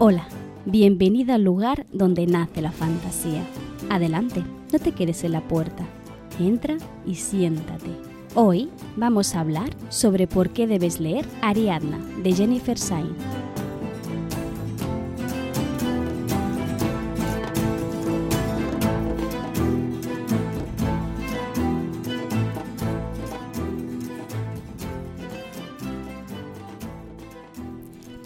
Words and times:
Hola, 0.00 0.28
bienvenida 0.64 1.34
al 1.34 1.42
lugar 1.42 1.84
donde 1.92 2.24
nace 2.24 2.62
la 2.62 2.70
fantasía. 2.70 3.42
Adelante, 3.90 4.44
no 4.72 4.78
te 4.78 4.92
quedes 4.92 5.24
en 5.24 5.32
la 5.32 5.40
puerta. 5.40 5.84
Entra 6.38 6.76
y 7.04 7.16
siéntate. 7.16 7.90
Hoy 8.36 8.70
vamos 8.94 9.34
a 9.34 9.40
hablar 9.40 9.70
sobre 9.88 10.28
por 10.28 10.50
qué 10.50 10.68
debes 10.68 11.00
leer 11.00 11.26
Ariadna 11.42 11.98
de 12.22 12.32
Jennifer 12.32 12.78
Sain. 12.78 13.16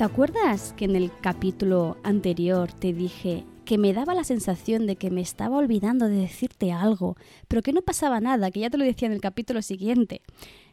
¿Te 0.03 0.07
acuerdas 0.07 0.73
que 0.77 0.85
en 0.85 0.97
el 0.97 1.13
capítulo 1.21 1.97
anterior 2.03 2.73
te 2.73 2.93
dije 2.93 3.47
que 3.65 3.79
me 3.79 3.93
daba 3.93 4.17
la 4.17 4.25
sensación 4.25 4.89
de 4.89 4.97
que 4.97 5.13
me 5.13 5.21
estaba 5.21 5.57
olvidando 5.57 6.09
de 6.09 6.17
decirte 6.17 6.73
algo, 6.73 7.15
pero 7.47 7.63
que 7.63 7.73
no 7.73 7.83
pasaba 7.83 8.19
nada, 8.21 8.51
que 8.51 8.59
ya 8.59 8.69
te 8.69 8.79
lo 8.79 8.85
decía 8.85 9.07
en 9.07 9.13
el 9.13 9.21
capítulo 9.21 9.63
siguiente? 9.63 10.23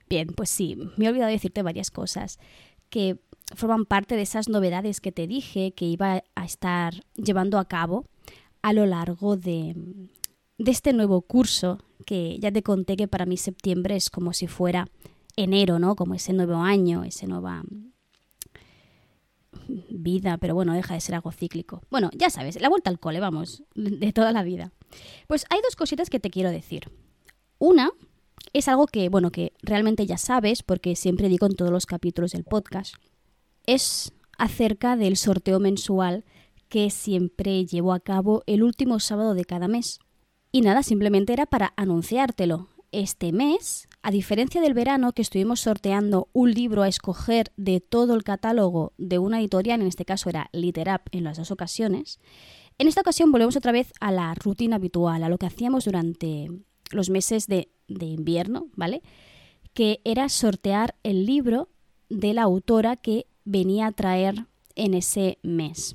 Bien, 0.10 0.30
pues 0.30 0.50
sí, 0.50 0.80
me 0.98 1.06
he 1.06 1.10
olvidado 1.10 1.28
de 1.28 1.34
decirte 1.34 1.62
varias 1.62 1.92
cosas 1.92 2.40
que 2.90 3.20
forman 3.56 3.86
parte 3.86 4.16
de 4.16 4.24
esas 4.24 4.50
novedades 4.50 5.00
que 5.00 5.12
te 5.12 5.28
dije 5.28 5.74
que 5.74 5.86
iba 5.86 6.24
a 6.34 6.44
estar 6.44 6.96
llevando 7.14 7.60
a 7.60 7.68
cabo 7.68 8.08
a 8.64 8.74
lo 8.74 8.88
largo 8.88 9.38
de, 9.38 9.76
este 10.58 10.92
nuevo 10.92 11.22
curso 11.22 11.78
que 12.08 12.40
ya 12.40 12.52
te 12.52 12.64
conté 12.64 12.98
que 12.98 13.08
para 13.08 13.28
mí 13.28 13.38
septiembre 13.38 13.96
es 13.96 14.10
como 14.10 14.34
si 14.34 14.48
fuera 14.48 14.88
enero, 15.36 15.78
¿no? 15.78 15.96
Como 15.96 16.16
ese 16.16 16.34
nuevo 16.34 16.56
año, 16.56 17.04
ese 17.04 17.28
nueva 17.28 17.64
vida, 19.90 20.38
pero 20.38 20.56
bueno, 20.56 20.74
deja 20.74 20.94
de 20.94 21.02
ser 21.02 21.16
algo 21.16 21.32
cíclico. 21.32 21.82
Bueno, 21.90 22.10
ya 22.14 22.30
sabes, 22.30 22.60
la 22.60 22.70
vuelta 22.70 22.90
al 22.90 23.00
cole, 23.00 23.20
vamos, 23.20 23.64
de 23.76 24.14
toda 24.14 24.32
la 24.32 24.44
vida. 24.44 24.72
Pues 25.28 25.46
hay 25.50 25.60
dos 25.64 25.76
cositas 25.76 26.10
que 26.10 26.20
te 26.20 26.30
quiero 26.30 26.52
decir. 26.52 26.92
Una 27.58 27.92
es 28.54 28.68
algo 28.68 28.88
que, 28.88 29.10
bueno, 29.10 29.32
que 29.32 29.54
realmente 29.62 30.06
ya 30.06 30.18
sabes, 30.18 30.64
porque 30.64 30.96
siempre 30.96 31.30
digo 31.30 31.46
en 31.46 31.56
todos 31.56 31.72
los 31.72 31.86
capítulos 31.86 32.32
del 32.32 32.44
podcast. 32.44 32.96
Es 33.66 34.14
acerca 34.38 34.96
del 34.96 35.18
sorteo 35.18 35.60
mensual 35.60 36.24
que 36.70 36.90
siempre 36.90 37.66
llevo 37.66 37.94
a 37.94 38.00
cabo 38.00 38.44
el 38.46 38.64
último 38.64 39.00
sábado 39.00 39.34
de 39.34 39.46
cada 39.46 39.68
mes. 39.68 40.00
Y 40.52 40.62
nada, 40.62 40.84
simplemente 40.84 41.34
era 41.34 41.46
para 41.46 41.74
anunciártelo. 41.76 42.70
Este 42.92 43.32
mes 43.32 43.89
a 44.02 44.12
diferencia 44.12 44.62
del 44.62 44.74
verano 44.74 45.12
que 45.14 45.22
estuvimos 45.22 45.60
sorteando 45.62 46.30
un 46.34 46.52
libro 46.52 46.84
a 46.84 46.88
escoger 46.88 47.52
de 47.58 47.82
todo 47.82 48.16
el 48.16 48.24
catálogo 48.24 48.94
de 48.98 49.20
una 49.20 49.40
editorial, 49.40 49.82
en 49.82 49.88
este 49.88 50.06
caso 50.06 50.30
era 50.30 50.50
Literap 50.54 51.08
en 51.12 51.24
las 51.24 51.38
dos 51.38 51.52
ocasiones, 51.52 52.20
en 52.78 52.88
esta 52.88 53.02
ocasión 53.02 53.32
volvemos 53.32 53.58
otra 53.58 53.74
vez 53.74 53.92
a 54.00 54.12
la 54.12 54.34
rutina 54.36 54.78
habitual, 54.78 55.24
a 55.24 55.30
lo 55.30 55.38
que 55.38 55.48
hacíamos 55.48 55.86
durante 55.86 56.50
los 56.92 57.10
meses 57.10 57.48
de, 57.48 57.70
de 57.90 58.06
invierno, 58.06 58.68
¿vale? 58.76 59.02
Que 59.74 60.00
era 60.06 60.30
sortear 60.30 60.96
el 61.04 61.26
libro 61.26 61.68
de 62.10 62.34
la 62.34 62.44
autora 62.44 62.96
que 62.96 63.28
venía 63.44 63.88
a 63.88 63.92
traer 63.92 64.46
en 64.76 64.94
ese 64.94 65.40
mes. 65.44 65.94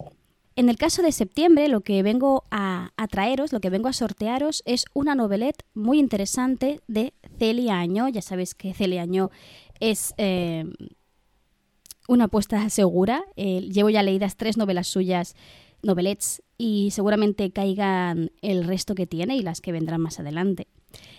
En 0.56 0.68
el 0.68 0.76
caso 0.76 1.02
de 1.02 1.10
septiembre, 1.10 1.68
lo 1.68 1.80
que 1.80 2.02
vengo 2.04 2.44
a, 2.50 2.92
traeros, 3.10 3.52
lo 3.52 3.60
que 3.60 3.70
vengo 3.70 3.88
a 3.88 3.92
sortearos 3.92 4.62
es 4.66 4.84
una 4.94 5.16
novelette 5.16 5.64
muy 5.74 5.98
interesante 5.98 6.80
de 6.86 7.12
Celia 7.38 7.78
Año. 7.80 8.08
Ya 8.08 8.22
sabéis 8.22 8.54
que 8.54 8.72
Celia 8.72 9.04
es 9.80 10.14
eh, 10.16 10.64
una 12.06 12.24
apuesta 12.24 12.70
segura. 12.70 13.24
Eh, 13.34 13.62
llevo 13.62 13.90
ya 13.90 14.04
leídas 14.04 14.36
tres 14.36 14.56
novelas 14.56 14.86
suyas, 14.86 15.34
novelettes, 15.82 16.42
y 16.56 16.92
seguramente 16.92 17.50
caigan 17.50 18.30
el 18.40 18.62
resto 18.62 18.94
que 18.94 19.08
tiene 19.08 19.36
y 19.36 19.42
las 19.42 19.60
que 19.60 19.72
vendrán 19.72 20.00
más 20.00 20.20
adelante. 20.20 20.68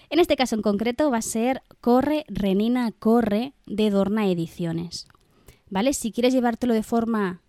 En 0.10 0.20
este 0.20 0.38
caso 0.38 0.56
en 0.56 0.62
concreto 0.62 1.12
va 1.12 1.18
a 1.18 1.22
ser 1.22 1.62
Corre, 1.82 2.24
Renina, 2.30 2.94
Corre 2.94 3.54
de 3.66 3.90
Dorna 3.90 4.30
Ediciones. 4.30 5.08
¿Vale? 5.70 5.94
Si 5.94 6.14
quieres 6.14 6.34
llevártelo 6.34 6.74
de 6.74 6.84
forma 6.84 7.42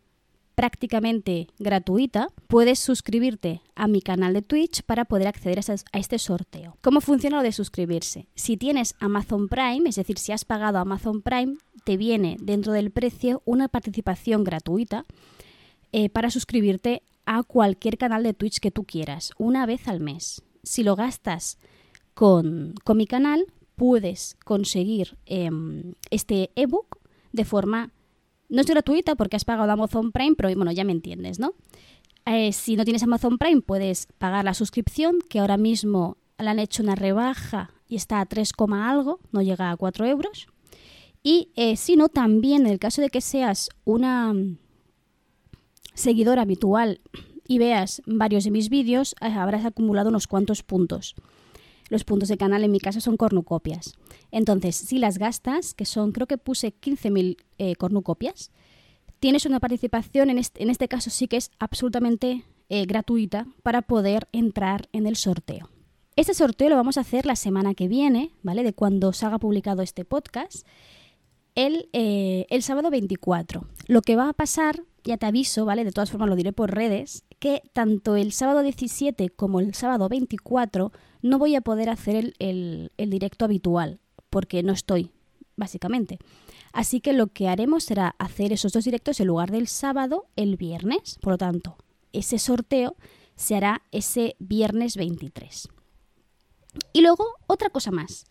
prácticamente 0.57 1.49
gratuita, 1.59 2.29
puedes 2.49 2.81
suscribirte 2.81 3.61
a 3.77 3.87
mi 3.87 4.01
canal 4.01 4.33
de 4.33 4.43
Twitch 4.43 4.83
para 4.83 5.05
poder 5.05 5.29
acceder 5.29 5.61
a 5.61 5.99
este 5.99 6.19
sorteo. 6.19 6.79
¿Cómo 6.81 7.01
funciona 7.03 7.37
lo 7.37 7.43
de 7.43 7.53
suscribirse? 7.53 8.27
Si 8.35 8.57
tienes 8.57 8.95
Amazon 8.99 9.49
Prime, 9.49 9.89
es 9.89 9.97
decir, 9.97 10.19
si 10.19 10.33
has 10.33 10.47
pagado 10.47 10.79
Amazon 10.79 11.21
Prime, 11.21 11.59
te 11.85 11.99
viene 11.99 12.39
dentro 12.41 12.73
del 12.73 12.91
precio 12.91 13.43
una 13.45 13.69
participación 13.69 14.45
gratuita 14.45 15.05
eh, 15.93 16.09
para 16.09 16.31
suscribirte 16.31 17.03
a 17.27 17.43
cualquier 17.43 17.99
canal 17.99 18.23
de 18.23 18.33
Twitch 18.33 18.59
que 18.59 18.71
tú 18.71 18.85
quieras, 18.85 19.33
una 19.37 19.67
vez 19.67 19.87
al 19.89 20.01
mes. 20.01 20.43
Si 20.63 20.83
lo 20.83 20.97
gastas 20.97 21.59
con, 22.15 22.75
mi 22.95 23.07
canal, 23.07 23.45
puedes 23.75 24.37
conseguir 24.43 25.19
em, 25.27 25.93
este 26.11 26.51
ebook 26.57 26.99
de 27.33 27.45
forma 27.45 27.93
no 28.49 28.61
es 28.61 28.67
gratuita 28.67 29.15
porque 29.15 29.37
has 29.37 29.45
pagado 29.45 29.71
Amazon 29.71 30.13
Prime, 30.13 30.35
pero 30.37 30.55
bueno, 30.55 30.73
ya 30.73 30.85
me 30.85 30.93
entiendes, 30.93 31.39
¿no? 31.39 31.55
Eh, 32.27 32.53
si 32.53 32.77
no 32.77 32.85
tienes 32.85 33.03
Amazon 33.03 33.39
Prime, 33.39 33.61
puedes 33.61 34.09
pagar 34.19 34.45
la 34.45 34.55
suscripción, 34.55 35.19
que 35.29 35.39
ahora 35.39 35.57
mismo 35.57 36.17
le 36.39 36.49
han 36.49 36.59
hecho 36.59 36.83
una 36.83 36.95
rebaja 36.95 37.71
y 37.89 37.97
está 37.97 38.21
a 38.21 38.27
3, 38.27 38.53
algo, 38.73 39.21
no 39.31 39.43
llega 39.43 39.71
a 39.71 39.77
4 39.77 40.07
euros. 40.07 40.49
Y 41.23 41.51
eh, 41.57 41.77
si 41.77 41.97
no, 41.97 42.09
también 42.09 42.67
en 42.67 42.73
el 42.73 42.79
caso 42.79 43.01
de 43.01 43.11
que 43.11 43.21
seas 43.21 43.69
una 43.85 44.35
seguidora 45.95 46.43
habitual 46.43 47.01
y 47.49 47.59
veas 47.59 48.03
varios 48.07 48.45
de 48.45 48.51
mis 48.51 48.69
vídeos, 48.69 49.15
eh, 49.21 49.27
habrás 49.27 49.65
acumulado 49.65 50.09
unos 50.09 50.27
cuantos 50.27 50.63
puntos. 50.63 51.15
Los 51.89 52.05
puntos 52.05 52.29
de 52.29 52.37
canal 52.37 52.65
en 52.65 52.73
mi 52.73 52.81
caso 52.81 53.01
son 53.01 53.17
cornucopias. 53.17 53.95
Entonces, 54.31 54.77
si 54.77 54.99
las 54.99 55.19
gastas, 55.19 55.75
que 55.75 55.85
son, 55.85 56.13
creo 56.13 56.27
que 56.27 56.39
puse 56.39 56.75
15.000 56.75 57.37
eh, 57.59 57.77
cornucopias, 57.77 58.51
tienes 59.21 59.47
una 59.47 59.61
participación, 59.61 60.31
en 60.31 60.39
este, 60.39 60.63
en 60.63 60.71
este 60.71 60.89
caso 60.89 61.11
sí 61.11 61.29
que 61.29 61.37
es 61.37 61.51
absolutamente 61.59 62.45
eh, 62.69 62.87
gratuita 62.87 63.47
para 63.63 63.83
poder 63.83 64.29
entrar 64.33 64.89
en 64.93 65.07
el 65.07 65.17
sorteo. 65.17 65.71
Este 66.17 66.35
sorteo 66.35 66.71
lo 66.71 66.77
vamos 66.77 66.97
a 66.97 67.03
hacer 67.03 67.27
la 67.27 67.37
semana 67.37 67.75
que 67.75 67.89
viene, 67.89 68.33
¿vale? 68.43 68.63
De 68.63 68.73
cuando 68.73 69.13
se 69.13 69.27
haga 69.27 69.39
publicado 69.39 69.83
este 69.83 70.05
podcast, 70.05 70.67
el, 71.57 71.89
eh, 71.93 72.47
el 72.51 72.63
sábado 72.63 72.91
24. 72.91 73.67
Lo 73.89 74.03
que 74.03 74.15
va 74.15 74.29
a 74.29 74.33
pasar, 74.33 74.85
ya 75.03 75.17
te 75.17 75.27
aviso, 75.27 75.65
¿vale? 75.65 75.85
De 75.85 75.91
todas 75.91 76.11
formas 76.11 76.29
lo 76.29 76.37
diré 76.37 76.53
por 76.53 76.73
redes, 76.73 77.25
que 77.41 77.63
tanto 77.73 78.15
el 78.15 78.33
sábado 78.33 78.63
17 78.63 79.31
como 79.31 79.59
el 79.59 79.75
sábado 79.75 80.09
24 80.09 80.93
no 81.23 81.39
voy 81.39 81.57
a 81.57 81.61
poder 81.61 81.89
hacer 81.89 82.35
el, 82.39 82.93
directo 82.97 83.45
habitual, 83.45 83.99
porque 84.31 84.63
no 84.63 84.73
estoy, 84.73 85.11
básicamente. 85.57 86.19
Así 86.73 87.01
que 87.01 87.13
lo 87.13 87.29
que 87.29 87.49
haremos 87.49 87.85
será 87.85 88.15
hacer 88.19 88.53
esos 88.53 88.73
dos 88.73 88.85
directos 88.85 89.19
en 89.19 89.29
lugar 89.29 89.51
del 89.51 89.67
sábado, 89.67 90.27
el 90.37 90.57
viernes. 90.57 91.19
Por 91.21 91.33
lo 91.33 91.39
tanto, 91.39 91.77
ese 92.13 92.39
sorteo 92.39 92.97
se 93.35 93.57
hará 93.57 93.83
ese 93.93 94.37
viernes 94.39 94.97
23. 94.97 95.69
Y 96.93 97.01
luego, 97.01 97.25
otra 97.47 97.71
cosa 97.71 97.91
más. 97.91 98.27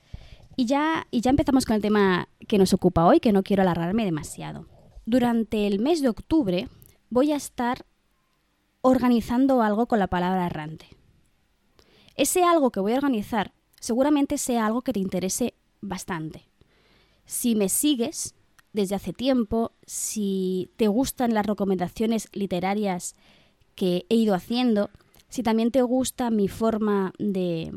Y 0.55 0.66
ya, 0.66 1.07
y 1.11 1.21
ya 1.21 1.29
empezamos 1.29 1.66
con 1.66 1.75
el 1.75 1.81
tema 1.81 2.29
que 2.47 2.57
nos 2.57 2.73
ocupa 2.73 3.05
hoy, 3.05 3.19
que 3.19 3.33
no 3.33 3.43
quiero 3.43 3.61
alargarme 3.61 4.05
demasiado. 4.05 4.67
Durante 5.05 5.67
el 5.67 5.79
mes 5.79 6.01
de 6.01 6.09
octubre 6.09 6.69
voy 7.09 7.31
a 7.31 7.35
estar 7.35 7.85
organizando 8.81 9.61
algo 9.61 9.88
con 9.88 9.99
la 9.99 10.07
palabra 10.07 10.45
errante. 10.45 10.88
Ese 12.15 12.44
algo 12.44 12.71
que 12.71 12.80
voy 12.80 12.94
a 12.94 12.97
organizar 12.97 13.53
seguramente 13.80 14.38
sea 14.38 14.65
algo 14.65 14.81
que 14.81 14.94
te 14.94 15.00
interese 15.00 15.53
bastante. 15.81 16.47
Si 17.25 17.56
me 17.56 17.69
sigues 17.69 18.35
desde 18.74 18.95
hace 18.95 19.13
tiempo, 19.13 19.71
si 19.85 20.71
te 20.77 20.88
gustan 20.88 21.33
las 21.33 21.45
recomendaciones 21.45 22.30
literarias 22.33 23.15
que 23.75 24.06
he 24.09 24.15
ido 24.15 24.33
haciendo, 24.33 24.89
si 25.35 25.43
también 25.43 25.69
te 25.69 25.81
gusta 25.81 26.29
mi 26.29 26.47
forma 26.47 27.11
de, 27.19 27.69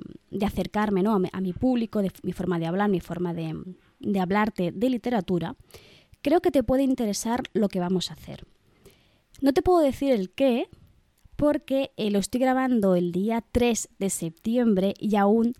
acercarme 0.47 1.03
¿no? 1.03 1.21
a, 1.33 1.41
mi, 1.41 1.53
público, 1.53 2.01
mi 2.23 2.33
forma 2.33 2.61
de 2.61 2.67
hablar, 2.67 2.89
mi 2.89 3.01
forma 3.01 3.35
de, 3.35 3.61
de 3.99 4.21
hablarte 4.21 4.71
de 4.71 4.89
literatura, 4.89 5.57
creo 6.23 6.41
que 6.41 6.53
te 6.53 6.63
puede 6.63 6.85
interesar 6.85 7.43
lo 7.55 7.69
que 7.69 7.81
vamos 7.81 8.13
a 8.13 8.15
hacer. 8.15 8.47
No 9.41 9.53
te 9.53 9.63
puedo 9.63 9.81
decir 9.81 10.13
el 10.13 10.31
qué, 10.31 10.69
porque 11.35 11.91
eh, 11.97 12.13
lo 12.13 12.21
estoy 12.21 12.41
grabando 12.41 12.95
el 12.95 13.11
día 13.11 13.45
3 13.51 13.89
de 13.99 14.11
septiembre 14.11 14.95
y 15.01 15.17
aún 15.17 15.55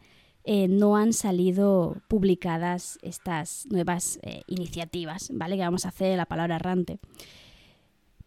eh, 0.45 0.69
no 0.69 0.97
han 0.97 1.13
salido 1.13 1.97
publicadas 2.07 3.01
estas 3.03 3.67
nuevas 3.71 4.21
eh, 4.23 4.43
iniciativas, 4.47 5.31
¿vale? 5.35 5.57
Que 5.57 5.63
vamos 5.63 5.85
a 5.85 5.89
hacer 5.89 6.17
la 6.17 6.27
palabra 6.27 6.55
errante. 6.55 7.01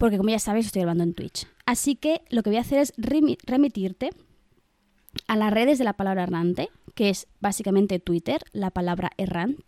Porque 0.01 0.18
como 0.18 0.31
ya 0.31 0.39
sabéis, 0.39 0.65
estoy 0.65 0.81
grabando 0.81 1.03
en 1.03 1.13
Twitch. 1.13 1.45
Así 1.68 1.95
que 1.95 2.24
lo 2.31 2.42
que 2.42 2.50
voy 2.50 2.57
a 2.57 2.62
hacer 2.62 2.80
es 2.80 2.92
remitirte 2.98 4.09
a 5.27 5.36
las 5.36 5.53
redes 5.53 5.77
de 5.77 5.83
la 5.83 5.94
palabra 5.94 6.24
errante, 6.24 6.69
que 6.95 7.09
es 7.09 7.27
básicamente 7.39 8.00
Twitter, 8.00 8.42
la 8.51 8.71
palabra 8.71 9.12
errant, 9.18 9.62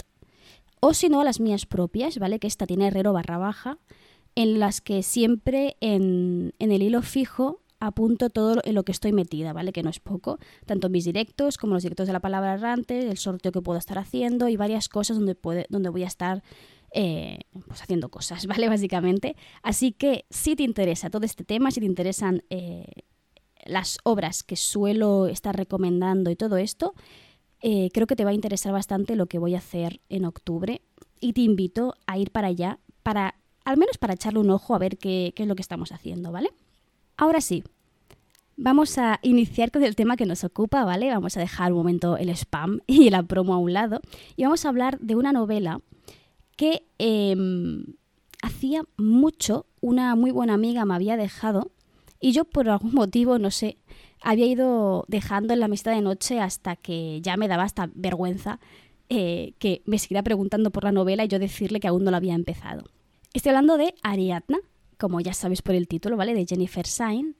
o 0.79 0.95
si 0.95 1.07
no 1.07 1.21
a 1.21 1.23
las 1.23 1.39
mías 1.39 1.67
propias, 1.67 2.17
¿vale? 2.17 2.39
Que 2.39 2.47
esta 2.47 2.65
tiene 2.65 2.87
herrero 2.87 3.13
barra 3.13 3.37
baja, 3.37 3.77
en 4.33 4.57
las 4.57 4.81
que 4.81 5.03
siempre 5.03 5.77
en, 5.81 6.55
en 6.57 6.71
el 6.71 6.81
hilo 6.81 7.03
fijo 7.03 7.59
apunto 7.79 8.31
todo 8.31 8.59
en 8.63 8.73
lo 8.73 8.83
que 8.83 8.91
estoy 8.91 9.13
metida, 9.13 9.53
¿vale? 9.53 9.71
Que 9.71 9.83
no 9.83 9.91
es 9.91 9.99
poco. 9.99 10.39
Tanto 10.65 10.89
mis 10.89 11.05
directos 11.05 11.59
como 11.59 11.75
los 11.75 11.83
directos 11.83 12.07
de 12.07 12.13
la 12.13 12.21
palabra 12.21 12.55
errante, 12.55 13.07
el 13.07 13.17
sorteo 13.17 13.51
que 13.51 13.61
puedo 13.61 13.77
estar 13.77 13.99
haciendo 13.99 14.49
y 14.49 14.57
varias 14.57 14.89
cosas 14.89 15.17
donde, 15.17 15.35
puede, 15.35 15.67
donde 15.69 15.89
voy 15.89 16.03
a 16.03 16.07
estar 16.07 16.41
eh, 16.93 17.39
pues 17.67 17.81
haciendo 17.81 18.09
cosas, 18.09 18.45
¿vale? 18.47 18.69
Básicamente. 18.69 19.35
Así 19.61 19.91
que 19.91 20.25
si 20.29 20.55
te 20.55 20.63
interesa 20.63 21.09
todo 21.09 21.25
este 21.25 21.43
tema, 21.43 21.71
si 21.71 21.79
te 21.79 21.85
interesan 21.85 22.43
eh, 22.49 22.85
las 23.65 23.97
obras 24.03 24.43
que 24.43 24.55
suelo 24.55 25.27
estar 25.27 25.55
recomendando 25.55 26.29
y 26.29 26.35
todo 26.35 26.57
esto, 26.57 26.93
eh, 27.61 27.89
creo 27.93 28.07
que 28.07 28.15
te 28.15 28.25
va 28.25 28.31
a 28.31 28.35
interesar 28.35 28.73
bastante 28.73 29.15
lo 29.15 29.25
que 29.25 29.39
voy 29.39 29.55
a 29.55 29.59
hacer 29.59 30.01
en 30.09 30.25
octubre 30.25 30.81
y 31.19 31.33
te 31.33 31.41
invito 31.41 31.95
a 32.05 32.17
ir 32.17 32.31
para 32.31 32.49
allá 32.49 32.79
para 33.03 33.35
al 33.65 33.77
menos 33.77 33.97
para 33.97 34.13
echarle 34.13 34.39
un 34.39 34.49
ojo 34.49 34.75
a 34.75 34.79
ver 34.79 34.97
qué, 34.97 35.31
qué 35.35 35.43
es 35.43 35.49
lo 35.49 35.55
que 35.55 35.61
estamos 35.61 35.93
haciendo, 35.93 36.33
¿vale? 36.33 36.49
Ahora 37.15 37.39
sí, 37.39 37.63
vamos 38.57 38.97
a 38.97 39.19
iniciar 39.21 39.71
con 39.71 39.83
el 39.83 39.95
tema 39.95 40.17
que 40.17 40.25
nos 40.25 40.43
ocupa, 40.43 40.83
¿vale? 40.83 41.09
Vamos 41.09 41.37
a 41.37 41.39
dejar 41.39 41.71
un 41.71 41.77
momento 41.77 42.17
el 42.17 42.29
spam 42.29 42.81
y 42.87 43.09
la 43.09 43.23
promo 43.23 43.53
a 43.53 43.57
un 43.57 43.73
lado 43.73 44.01
y 44.35 44.43
vamos 44.43 44.65
a 44.65 44.69
hablar 44.69 44.99
de 44.99 45.15
una 45.15 45.31
novela 45.31 45.79
que 46.55 46.85
em, 46.97 47.85
hacía 48.41 48.83
mucho 48.97 49.65
una 49.81 50.15
muy 50.15 50.31
buena 50.31 50.53
amiga 50.53 50.85
me 50.85 50.95
había 50.95 51.17
dejado 51.17 51.71
y 52.19 52.31
yo 52.31 52.45
por 52.45 52.69
algún 52.69 52.93
motivo, 52.95 53.39
no 53.39 53.51
sé, 53.51 53.77
había 54.21 54.45
ido 54.45 55.05
dejando 55.07 55.53
en 55.53 55.59
la 55.59 55.67
mesa 55.67 55.91
de 55.91 56.01
noche 56.01 56.39
hasta 56.39 56.75
que 56.75 57.19
ya 57.21 57.37
me 57.37 57.47
daba 57.47 57.63
hasta 57.63 57.89
vergüenza 57.93 58.59
eh, 59.09 59.53
que 59.59 59.81
me 59.85 59.99
siguiera 59.99 60.23
preguntando 60.23 60.71
por 60.71 60.85
la 60.85 60.91
novela 60.91 61.25
y 61.25 61.27
yo 61.27 61.37
decirle 61.37 61.79
que 61.79 61.87
aún 61.87 62.03
no 62.03 62.11
la 62.11 62.17
había 62.17 62.33
empezado. 62.33 62.85
Estoy 63.33 63.49
hablando 63.49 63.77
de 63.77 63.93
Ariadna, 64.01 64.59
como 64.97 65.19
ya 65.19 65.33
sabéis 65.33 65.61
por 65.61 65.75
el 65.75 65.87
título, 65.87 66.17
¿vale? 66.17 66.33
De 66.33 66.45
Jennifer 66.45 66.87
Sain, 66.87 67.35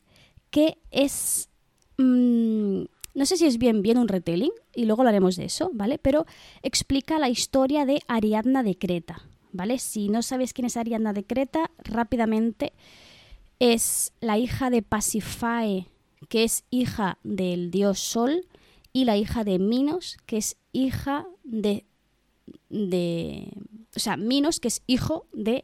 que 0.49 0.77
es... 0.91 1.49
Mm, 1.97 2.83
no 3.13 3.25
sé 3.25 3.37
si 3.37 3.45
es 3.45 3.57
bien 3.57 3.81
bien 3.81 3.97
un 3.97 4.07
retelling, 4.07 4.51
y 4.73 4.85
luego 4.85 5.01
hablaremos 5.01 5.35
de 5.35 5.45
eso, 5.45 5.69
¿vale? 5.73 5.97
Pero 5.97 6.25
explica 6.61 7.19
la 7.19 7.29
historia 7.29 7.85
de 7.85 8.01
Ariadna 8.07 8.63
de 8.63 8.77
Creta, 8.77 9.23
¿vale? 9.51 9.79
Si 9.79 10.09
no 10.09 10.21
sabéis 10.21 10.53
quién 10.53 10.65
es 10.65 10.77
Ariadna 10.77 11.13
de 11.13 11.23
Creta, 11.23 11.71
rápidamente 11.83 12.73
es 13.59 14.13
la 14.19 14.37
hija 14.37 14.69
de 14.69 14.81
Pasifae, 14.81 15.87
que 16.29 16.43
es 16.43 16.63
hija 16.69 17.19
del 17.23 17.71
dios 17.71 17.99
Sol, 17.99 18.47
y 18.91 19.05
la 19.05 19.17
hija 19.17 19.43
de 19.43 19.57
Minos, 19.59 20.17
que 20.25 20.37
es 20.37 20.57
hija 20.71 21.25
de... 21.43 21.85
de 22.69 23.51
o 23.95 23.99
sea, 23.99 24.17
Minos, 24.17 24.59
que 24.59 24.67
es 24.67 24.83
hijo 24.87 25.25
de 25.33 25.63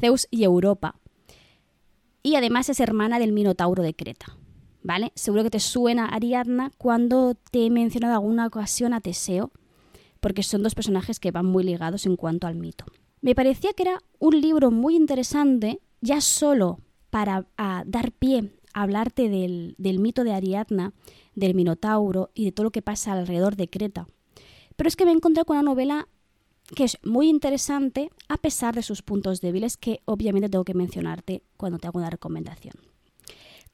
Zeus 0.00 0.26
y 0.30 0.42
Europa 0.44 0.96
y 2.22 2.36
además 2.36 2.68
es 2.68 2.80
hermana 2.80 3.18
del 3.18 3.32
Minotauro 3.32 3.82
de 3.82 3.94
Creta. 3.94 4.36
¿Vale? 4.88 5.12
Seguro 5.16 5.42
que 5.42 5.50
te 5.50 5.60
suena 5.60 6.06
Ariadna 6.06 6.72
cuando 6.78 7.34
te 7.34 7.66
he 7.66 7.68
mencionado 7.68 8.14
alguna 8.14 8.46
ocasión 8.46 8.94
a 8.94 9.02
Teseo, 9.02 9.52
porque 10.18 10.42
son 10.42 10.62
dos 10.62 10.74
personajes 10.74 11.20
que 11.20 11.30
van 11.30 11.44
muy 11.44 11.62
ligados 11.62 12.06
en 12.06 12.16
cuanto 12.16 12.46
al 12.46 12.54
mito. 12.54 12.86
Me 13.20 13.34
parecía 13.34 13.74
que 13.74 13.82
era 13.82 14.02
un 14.18 14.40
libro 14.40 14.70
muy 14.70 14.96
interesante, 14.96 15.82
ya 16.00 16.22
solo 16.22 16.78
para 17.10 17.46
dar 17.84 18.12
pie 18.12 18.50
a 18.72 18.80
hablarte 18.84 19.28
del, 19.28 19.74
del 19.76 19.98
mito 19.98 20.24
de 20.24 20.32
Ariadna, 20.32 20.94
del 21.34 21.52
Minotauro 21.52 22.30
y 22.32 22.46
de 22.46 22.52
todo 22.52 22.64
lo 22.64 22.70
que 22.70 22.80
pasa 22.80 23.12
alrededor 23.12 23.56
de 23.56 23.68
Creta. 23.68 24.06
Pero 24.74 24.88
es 24.88 24.96
que 24.96 25.04
me 25.04 25.12
encontré 25.12 25.44
con 25.44 25.58
una 25.58 25.70
novela 25.70 26.08
que 26.74 26.84
es 26.84 26.96
muy 27.04 27.28
interesante 27.28 28.08
a 28.30 28.38
pesar 28.38 28.74
de 28.74 28.82
sus 28.82 29.02
puntos 29.02 29.42
débiles 29.42 29.76
que 29.76 30.00
obviamente 30.06 30.48
tengo 30.48 30.64
que 30.64 30.72
mencionarte 30.72 31.42
cuando 31.58 31.78
te 31.78 31.88
hago 31.88 31.98
una 31.98 32.08
recomendación. 32.08 32.72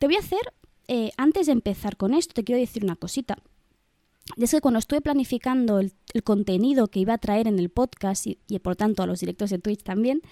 Te 0.01 0.09
voy 0.09 0.17
a 0.17 0.19
hacer, 0.19 0.41
eh, 0.89 1.11
antes 1.17 1.47
de 1.47 1.53
empezar 1.53 1.97
con 1.97 2.15
esto, 2.15 2.35
te 2.35 2.45
quiero 2.45 2.61
decir 2.61 2.85
una 2.85 2.97
cosita. 2.97 3.39
Es 4.37 4.53
que 4.53 4.61
cuando 4.61 4.79
estuve 4.79 5.01
planificando 5.01 5.81
el, 5.81 5.93
contenido 6.23 6.89
que 6.89 7.01
iba 7.01 7.15
a 7.15 7.19
traer 7.19 7.47
en 7.47 7.59
el 7.59 7.69
podcast 7.69 8.27
y, 8.27 8.59
por 8.61 8.77
tanto 8.77 9.03
a 9.03 9.07
los 9.07 9.21
directos 9.21 9.51
de 9.51 9.59
Twitch 9.59 9.83
también, 9.83 10.23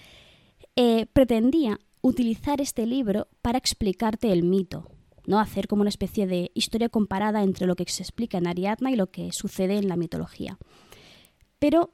eh, 0.75 1.05
pretendía 1.13 1.79
utilizar 2.01 2.59
este 2.61 2.85
libro 2.85 3.27
para 3.41 3.57
explicarte 3.57 4.31
el 4.31 4.43
mito, 4.43 4.89
¿no? 5.25 5.39
Hacer 5.39 5.67
como 5.67 5.81
una 5.81 5.89
especie 5.89 6.25
de 6.25 6.51
historia 6.53 6.89
comparada 6.89 7.43
entre 7.43 7.67
lo 7.67 7.75
que 7.75 7.85
se 7.85 8.01
explica 8.01 8.37
en 8.37 8.47
Ariadna 8.47 8.91
y 8.91 8.95
lo 8.95 9.07
que 9.07 9.31
sucede 9.31 9.77
en 9.77 9.87
la 9.87 9.95
mitología. 9.95 10.57
Pero 11.59 11.91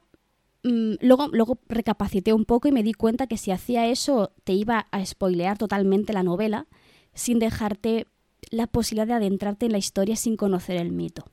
Mm, 0.62 0.96
luego, 1.00 1.28
luego 1.28 1.58
recapacité 1.68 2.32
un 2.34 2.44
poco 2.44 2.68
y 2.68 2.72
me 2.72 2.82
di 2.82 2.92
cuenta 2.92 3.26
que 3.26 3.38
si 3.38 3.50
hacía 3.50 3.86
eso 3.86 4.32
te 4.44 4.52
iba 4.52 4.88
a 4.90 5.04
spoilear 5.04 5.56
totalmente 5.56 6.12
la 6.12 6.22
novela 6.22 6.66
sin 7.14 7.38
dejarte 7.38 8.06
la 8.50 8.66
posibilidad 8.66 9.06
de 9.06 9.14
adentrarte 9.14 9.66
en 9.66 9.72
la 9.72 9.78
historia 9.78 10.16
sin 10.16 10.36
conocer 10.36 10.76
el 10.76 10.92
mito. 10.92 11.24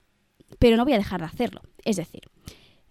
Pero 0.59 0.77
no 0.77 0.83
voy 0.83 0.94
a 0.94 0.98
dejar 0.98 1.21
de 1.21 1.27
hacerlo. 1.27 1.62
Es 1.83 1.98
decir, 1.98 2.21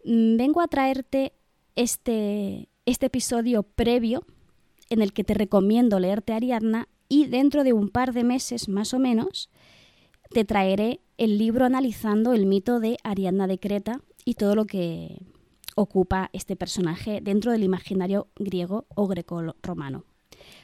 mm, 0.05 0.37
vengo 0.37 0.61
a 0.61 0.69
traerte 0.69 1.33
este, 1.75 2.69
este 2.87 3.07
episodio 3.07 3.63
previo 3.63 4.25
en 4.89 5.03
el 5.03 5.13
que 5.13 5.25
te 5.25 5.35
recomiendo 5.35 5.99
leerte 5.99 6.33
Ariadna 6.33 6.89
y 7.09 7.27
dentro 7.27 7.65
de 7.65 7.73
un 7.73 7.89
par 7.89 8.13
de 8.13 8.25
meses 8.25 8.69
más 8.69 8.95
o 8.95 8.99
menos 8.99 9.51
te 10.31 10.45
traeré 10.45 11.01
el 11.19 11.39
libro 11.39 11.65
analizando 11.65 12.33
el 12.33 12.47
mito 12.47 12.81
de 12.81 12.99
Ariadna 13.05 13.47
de 13.47 13.59
Creta 13.59 14.01
y 14.25 14.35
todo 14.35 14.55
lo 14.55 14.67
que 14.67 15.23
ocupa 15.77 16.31
este 16.33 16.57
personaje 16.57 17.21
dentro 17.23 17.53
del 17.53 17.63
imaginario 17.63 18.29
griego 18.37 18.87
o 18.95 19.07
greco-romano. 19.07 20.05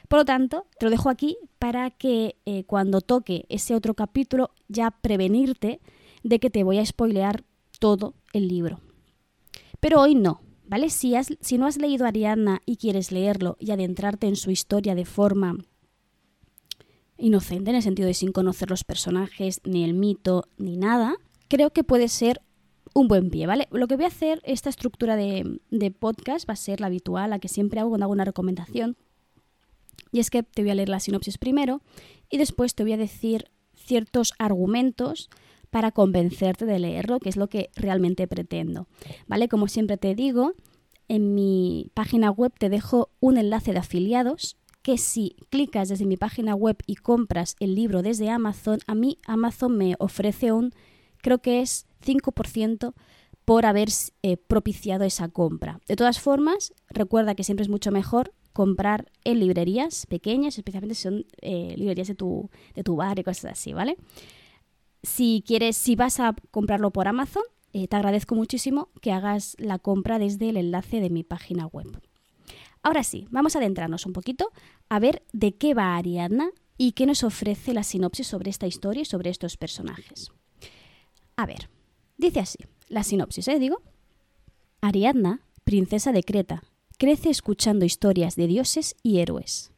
Por 0.07 0.19
lo 0.19 0.25
tanto, 0.25 0.67
te 0.77 0.85
lo 0.85 0.89
dejo 0.91 1.09
aquí 1.09 1.37
para 1.59 1.89
que 1.91 2.35
eh, 2.45 2.63
cuando 2.65 3.01
toque 3.01 3.45
ese 3.49 3.75
otro 3.75 3.93
capítulo 3.93 4.51
ya 4.67 4.91
prevenirte 4.91 5.79
de 6.23 6.39
que 6.39 6.49
te 6.49 6.63
voy 6.63 6.79
a 6.79 6.85
spoilear 6.85 7.43
todo 7.79 8.13
el 8.33 8.47
libro. 8.47 8.79
Pero 9.79 10.01
hoy 10.01 10.15
no, 10.15 10.41
¿vale? 10.65 10.89
Si, 10.89 11.13
si 11.41 11.57
no 11.57 11.65
has 11.65 11.77
leído 11.77 12.05
Ariadna 12.05 12.61
y 12.65 12.77
quieres 12.77 13.11
leerlo 13.11 13.57
y 13.59 13.71
adentrarte 13.71 14.27
en 14.27 14.35
su 14.35 14.51
historia 14.51 14.95
de 14.95 15.05
forma 15.05 15.57
inocente, 17.17 17.69
en 17.69 17.77
el 17.77 17.83
sentido 17.83 18.07
de 18.07 18.13
sin 18.13 18.31
conocer 18.31 18.69
los 18.69 18.83
personajes, 18.83 19.61
ni 19.63 19.83
el 19.83 19.93
mito, 19.93 20.45
ni 20.57 20.77
nada, 20.77 21.15
creo 21.47 21.71
que 21.71 21.83
puede 21.83 22.07
ser 22.07 22.41
un 22.93 23.07
buen 23.07 23.29
pie, 23.29 23.47
¿vale? 23.47 23.67
Lo 23.71 23.87
que 23.87 23.95
voy 23.95 24.05
a 24.05 24.09
hacer, 24.09 24.41
esta 24.43 24.69
estructura 24.69 25.15
de, 25.15 25.59
podcast 25.99 26.47
va 26.47 26.53
a 26.53 26.57
ser 26.57 26.79
la 26.79 26.87
habitual, 26.87 27.29
la 27.29 27.39
que 27.39 27.47
siempre 27.47 27.79
hago 27.79 27.89
cuando 27.89 28.05
hago 28.05 28.13
una 28.13 28.25
recomendación. 28.25 28.97
Y 30.11 30.19
es 30.19 30.29
que 30.29 30.43
te 30.43 30.61
voy 30.61 30.71
a 30.71 30.75
leer 30.75 30.89
la 30.89 30.99
sinopsis 30.99 31.37
primero 31.37 31.81
y 32.29 32.37
después 32.37 32.75
te 32.75 32.83
voy 32.83 32.93
a 32.93 32.97
decir 32.97 33.49
ciertos 33.75 34.33
argumentos 34.37 35.29
para 35.69 35.91
convencerte 35.91 36.65
de 36.65 36.79
leerlo, 36.79 37.19
que 37.19 37.29
es 37.29 37.37
lo 37.37 37.47
que 37.49 37.71
realmente 37.75 38.27
pretendo. 38.27 38.87
¿Vale? 39.27 39.47
Como 39.47 39.67
siempre 39.67 39.97
te 39.97 40.13
digo, 40.13 40.53
en 41.07 41.33
mi 41.33 41.89
página 41.93 42.29
web 42.29 42.53
te 42.57 42.69
dejo 42.69 43.09
un 43.19 43.37
enlace 43.37 43.73
de 43.73 43.79
afiliados 43.79 44.57
que 44.83 44.97
si 44.97 45.35
clicas 45.49 45.89
desde 45.89 46.05
mi 46.05 46.17
página 46.17 46.55
web 46.55 46.77
y 46.85 46.95
compras 46.95 47.55
el 47.59 47.73
libro 47.73 48.03
desde 48.03 48.29
Amazon, 48.29 48.79
a 48.85 48.93
mí 48.93 49.17
Amazon 49.25 49.77
me 49.77 49.95
ofrece 49.97 50.51
un, 50.51 50.73
creo 51.21 51.39
que 51.39 51.61
es 51.61 51.87
5% 52.05 52.93
por 53.45 53.65
haber 53.65 53.89
eh, 54.21 54.37
propiciado 54.37 55.05
esa 55.05 55.29
compra. 55.29 55.79
De 55.87 55.95
todas 55.95 56.19
formas, 56.19 56.73
recuerda 56.89 57.33
que 57.33 57.43
siempre 57.43 57.63
es 57.63 57.69
mucho 57.69 57.91
mejor 57.91 58.33
comprar 58.53 59.11
en 59.23 59.39
librerías 59.39 60.05
pequeñas, 60.05 60.57
especialmente 60.57 60.95
si 60.95 61.03
son 61.03 61.25
eh, 61.41 61.73
librerías 61.77 62.07
de 62.07 62.15
tu, 62.15 62.49
de 62.75 62.83
tu 62.83 62.95
bar 62.95 63.19
y 63.19 63.23
cosas 63.23 63.53
así, 63.53 63.73
¿vale? 63.73 63.97
Si 65.01 65.43
quieres, 65.45 65.75
si 65.75 65.95
vas 65.95 66.19
a 66.19 66.35
comprarlo 66.51 66.91
por 66.91 67.07
Amazon, 67.07 67.43
eh, 67.73 67.87
te 67.87 67.95
agradezco 67.95 68.35
muchísimo 68.35 68.89
que 69.01 69.11
hagas 69.11 69.55
la 69.59 69.79
compra 69.79 70.19
desde 70.19 70.49
el 70.49 70.57
enlace 70.57 71.01
de 71.01 71.09
mi 71.09 71.23
página 71.23 71.67
web. 71.67 72.01
Ahora 72.83 73.03
sí, 73.03 73.27
vamos 73.31 73.55
a 73.55 73.59
adentrarnos 73.59 74.05
un 74.05 74.13
poquito 74.13 74.51
a 74.89 74.99
ver 74.99 75.23
de 75.33 75.55
qué 75.55 75.73
va 75.73 75.95
Ariadna 75.95 76.51
y 76.77 76.93
qué 76.93 77.05
nos 77.05 77.23
ofrece 77.23 77.73
la 77.73 77.83
sinopsis 77.83 78.27
sobre 78.27 78.49
esta 78.49 78.67
historia 78.67 79.01
y 79.01 79.05
sobre 79.05 79.29
estos 79.29 79.57
personajes. 79.57 80.31
A 81.35 81.45
ver, 81.45 81.69
Dice 82.17 82.39
así, 82.39 82.59
la 82.87 83.03
sinopsis, 83.03 83.47
¿eh? 83.47 83.59
Digo. 83.59 83.81
Ariadna, 84.81 85.41
princesa 85.63 86.11
de 86.11 86.23
Creta, 86.23 86.63
crece 87.03 87.29
escuchando 87.29 87.83
historias 87.83 88.37
de 88.37 88.47
dioses 88.47 88.95
y 89.03 89.19
héroes. 89.19 89.73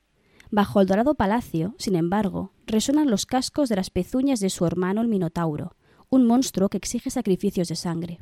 Bajo 0.51 0.79
el 0.79 0.85
dorado 0.85 1.15
palacio, 1.15 1.73
sin 1.79 1.95
embargo, 1.95 2.51
resonan 2.67 3.09
los 3.09 3.25
cascos 3.25 3.67
de 3.67 3.75
las 3.75 3.89
pezuñas 3.89 4.39
de 4.39 4.51
su 4.51 4.63
hermano 4.63 5.01
el 5.01 5.07
Minotauro, 5.07 5.75
un 6.11 6.27
monstruo 6.27 6.69
que 6.69 6.77
exige 6.77 7.09
sacrificios 7.09 7.67
de 7.67 7.75
sangre. 7.75 8.19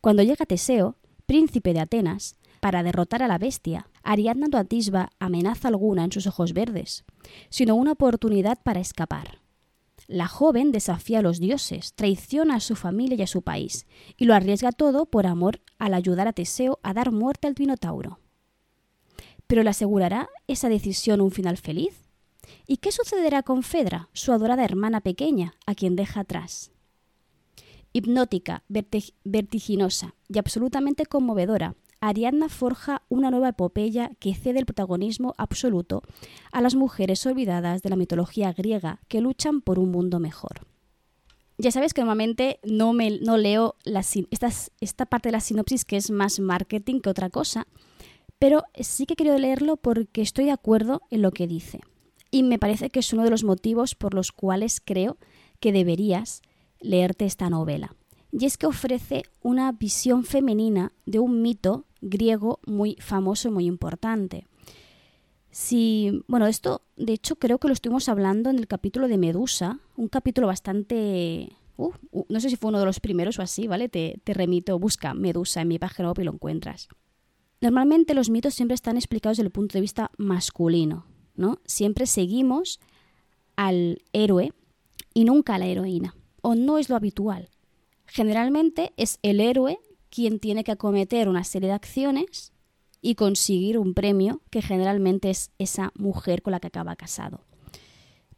Cuando 0.00 0.22
llega 0.22 0.46
Teseo, 0.46 0.96
príncipe 1.26 1.74
de 1.74 1.80
Atenas, 1.80 2.36
para 2.60 2.82
derrotar 2.82 3.22
a 3.22 3.28
la 3.28 3.36
bestia, 3.36 3.90
Ariadna 4.02 4.46
no 4.50 4.56
atisba 4.56 5.10
amenaza 5.18 5.68
alguna 5.68 6.04
en 6.04 6.12
sus 6.12 6.26
ojos 6.26 6.54
verdes, 6.54 7.04
sino 7.50 7.74
una 7.74 7.92
oportunidad 7.92 8.58
para 8.62 8.80
escapar. 8.80 9.42
La 10.08 10.28
joven 10.28 10.70
desafía 10.70 11.18
a 11.18 11.22
los 11.22 11.40
dioses, 11.40 11.92
traiciona 11.94 12.56
a 12.56 12.60
su 12.60 12.76
familia 12.76 13.16
y 13.16 13.22
a 13.22 13.26
su 13.26 13.42
país, 13.42 13.86
y 14.16 14.26
lo 14.26 14.34
arriesga 14.34 14.70
todo 14.70 15.06
por 15.06 15.26
amor 15.26 15.60
al 15.78 15.94
ayudar 15.94 16.28
a 16.28 16.32
Teseo 16.32 16.78
a 16.82 16.94
dar 16.94 17.10
muerte 17.10 17.48
al 17.48 17.56
Minotauro. 17.58 18.20
¿Pero 19.48 19.64
le 19.64 19.70
asegurará 19.70 20.28
esa 20.46 20.68
decisión 20.68 21.20
un 21.20 21.32
final 21.32 21.56
feliz? 21.56 22.06
¿Y 22.68 22.76
qué 22.76 22.92
sucederá 22.92 23.42
con 23.42 23.64
Fedra, 23.64 24.08
su 24.12 24.32
adorada 24.32 24.64
hermana 24.64 25.00
pequeña, 25.00 25.54
a 25.66 25.74
quien 25.74 25.96
deja 25.96 26.20
atrás? 26.20 26.70
Hipnótica, 27.92 28.62
vertiginosa 28.68 30.14
y 30.28 30.38
absolutamente 30.38 31.06
conmovedora, 31.06 31.74
Ariadna 32.08 32.48
forja 32.48 33.02
una 33.08 33.30
nueva 33.30 33.50
epopeya 33.50 34.10
que 34.18 34.34
cede 34.34 34.58
el 34.58 34.66
protagonismo 34.66 35.34
absoluto 35.38 36.02
a 36.52 36.60
las 36.60 36.74
mujeres 36.74 37.24
olvidadas 37.26 37.82
de 37.82 37.90
la 37.90 37.96
mitología 37.96 38.52
griega 38.52 39.00
que 39.08 39.20
luchan 39.20 39.60
por 39.60 39.78
un 39.78 39.90
mundo 39.90 40.20
mejor. 40.20 40.66
Ya 41.58 41.70
sabes 41.70 41.94
que 41.94 42.02
normalmente 42.02 42.60
no, 42.64 42.92
me, 42.92 43.18
no 43.20 43.38
leo 43.38 43.76
esta 44.80 45.06
parte 45.06 45.28
de 45.28 45.32
la 45.32 45.40
sinopsis 45.40 45.84
que 45.84 45.96
es 45.96 46.10
más 46.10 46.38
marketing 46.38 47.00
que 47.00 47.10
otra 47.10 47.30
cosa, 47.30 47.66
pero 48.38 48.64
sí 48.78 49.06
que 49.06 49.16
querido 49.16 49.38
leerlo 49.38 49.76
porque 49.76 50.20
estoy 50.20 50.44
de 50.46 50.50
acuerdo 50.50 51.02
en 51.10 51.22
lo 51.22 51.32
que 51.32 51.46
dice. 51.46 51.80
Y 52.30 52.42
me 52.42 52.58
parece 52.58 52.90
que 52.90 53.00
es 53.00 53.12
uno 53.12 53.24
de 53.24 53.30
los 53.30 53.44
motivos 53.44 53.94
por 53.94 54.12
los 54.12 54.32
cuales 54.32 54.82
creo 54.84 55.16
que 55.60 55.72
deberías 55.72 56.42
leerte 56.78 57.24
esta 57.24 57.48
novela. 57.48 57.94
Y 58.38 58.44
es 58.44 58.58
que 58.58 58.66
ofrece 58.66 59.22
una 59.40 59.72
visión 59.72 60.24
femenina 60.24 60.92
de 61.06 61.18
un 61.18 61.40
mito 61.40 61.86
griego 62.02 62.60
muy 62.66 62.96
famoso 63.00 63.48
y 63.48 63.50
muy 63.50 63.64
importante. 63.64 64.46
Si, 65.50 66.22
bueno, 66.28 66.46
esto 66.46 66.82
de 66.96 67.14
hecho 67.14 67.36
creo 67.36 67.58
que 67.58 67.68
lo 67.68 67.72
estuvimos 67.72 68.10
hablando 68.10 68.50
en 68.50 68.58
el 68.58 68.66
capítulo 68.66 69.08
de 69.08 69.16
Medusa, 69.16 69.80
un 69.96 70.08
capítulo 70.08 70.48
bastante... 70.48 71.56
Uh, 71.78 71.92
no 72.28 72.40
sé 72.40 72.50
si 72.50 72.56
fue 72.56 72.68
uno 72.68 72.78
de 72.78 72.84
los 72.84 73.00
primeros 73.00 73.38
o 73.38 73.42
así, 73.42 73.66
¿vale? 73.66 73.88
Te, 73.88 74.20
te 74.22 74.34
remito, 74.34 74.78
busca 74.78 75.14
Medusa 75.14 75.62
en 75.62 75.68
mi 75.68 75.78
página 75.78 76.08
web 76.08 76.20
y 76.20 76.24
lo 76.24 76.32
encuentras. 76.32 76.88
Normalmente 77.62 78.12
los 78.12 78.28
mitos 78.28 78.54
siempre 78.54 78.74
están 78.74 78.96
explicados 78.96 79.38
desde 79.38 79.46
el 79.46 79.52
punto 79.52 79.74
de 79.74 79.80
vista 79.80 80.10
masculino, 80.18 81.06
¿no? 81.36 81.60
Siempre 81.64 82.04
seguimos 82.04 82.80
al 83.56 84.02
héroe 84.12 84.52
y 85.14 85.24
nunca 85.24 85.54
a 85.54 85.58
la 85.58 85.66
heroína, 85.66 86.14
o 86.42 86.54
no 86.54 86.76
es 86.76 86.90
lo 86.90 86.96
habitual. 86.96 87.48
Generalmente 88.16 88.94
es 88.96 89.18
el 89.20 89.40
héroe 89.40 89.78
quien 90.08 90.38
tiene 90.38 90.64
que 90.64 90.72
acometer 90.72 91.28
una 91.28 91.44
serie 91.44 91.68
de 91.68 91.74
acciones 91.74 92.54
y 93.02 93.14
conseguir 93.14 93.78
un 93.78 93.92
premio 93.92 94.40
que 94.48 94.62
generalmente 94.62 95.28
es 95.28 95.50
esa 95.58 95.92
mujer 95.96 96.40
con 96.40 96.52
la 96.52 96.58
que 96.58 96.68
acaba 96.68 96.96
casado. 96.96 97.42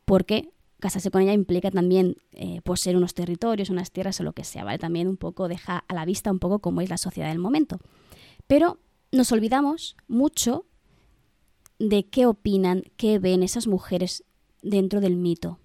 Porque 0.05 0.51
casarse 0.81 1.13
con 1.13 1.23
ella 1.23 1.33
implica 1.33 1.71
también 1.71 2.17
eh, 2.33 2.61
poseer 2.63 2.97
unos 2.97 3.15
territorios, 3.15 3.71
unas 3.71 3.93
tierras 3.93 4.19
o 4.19 4.25
lo 4.25 4.33
que 4.33 4.43
sea, 4.43 4.65
¿vale? 4.65 4.81
También 4.81 5.07
un 5.07 5.17
poco 5.17 5.47
deja 5.47 5.85
a 5.87 5.95
la 5.95 6.05
vista 6.05 6.33
un 6.33 6.41
poco 6.41 6.59
cómo 6.59 6.81
es 6.81 6.91
la 6.91 6.99
sociedad 6.99 7.29
del 7.29 7.39
momento. 7.39 7.79
Pero 8.49 8.81
nos 9.13 9.31
olvidamos 9.31 9.97
mucho 10.09 10.67
de 11.79 12.05
qué 12.05 12.27
opinan, 12.27 12.83
qué 12.97 13.21
ven 13.21 13.45
esas 13.45 13.69
mujeres 13.69 14.25
dentro 14.61 15.01
del 15.01 15.15
mito. 15.15 15.61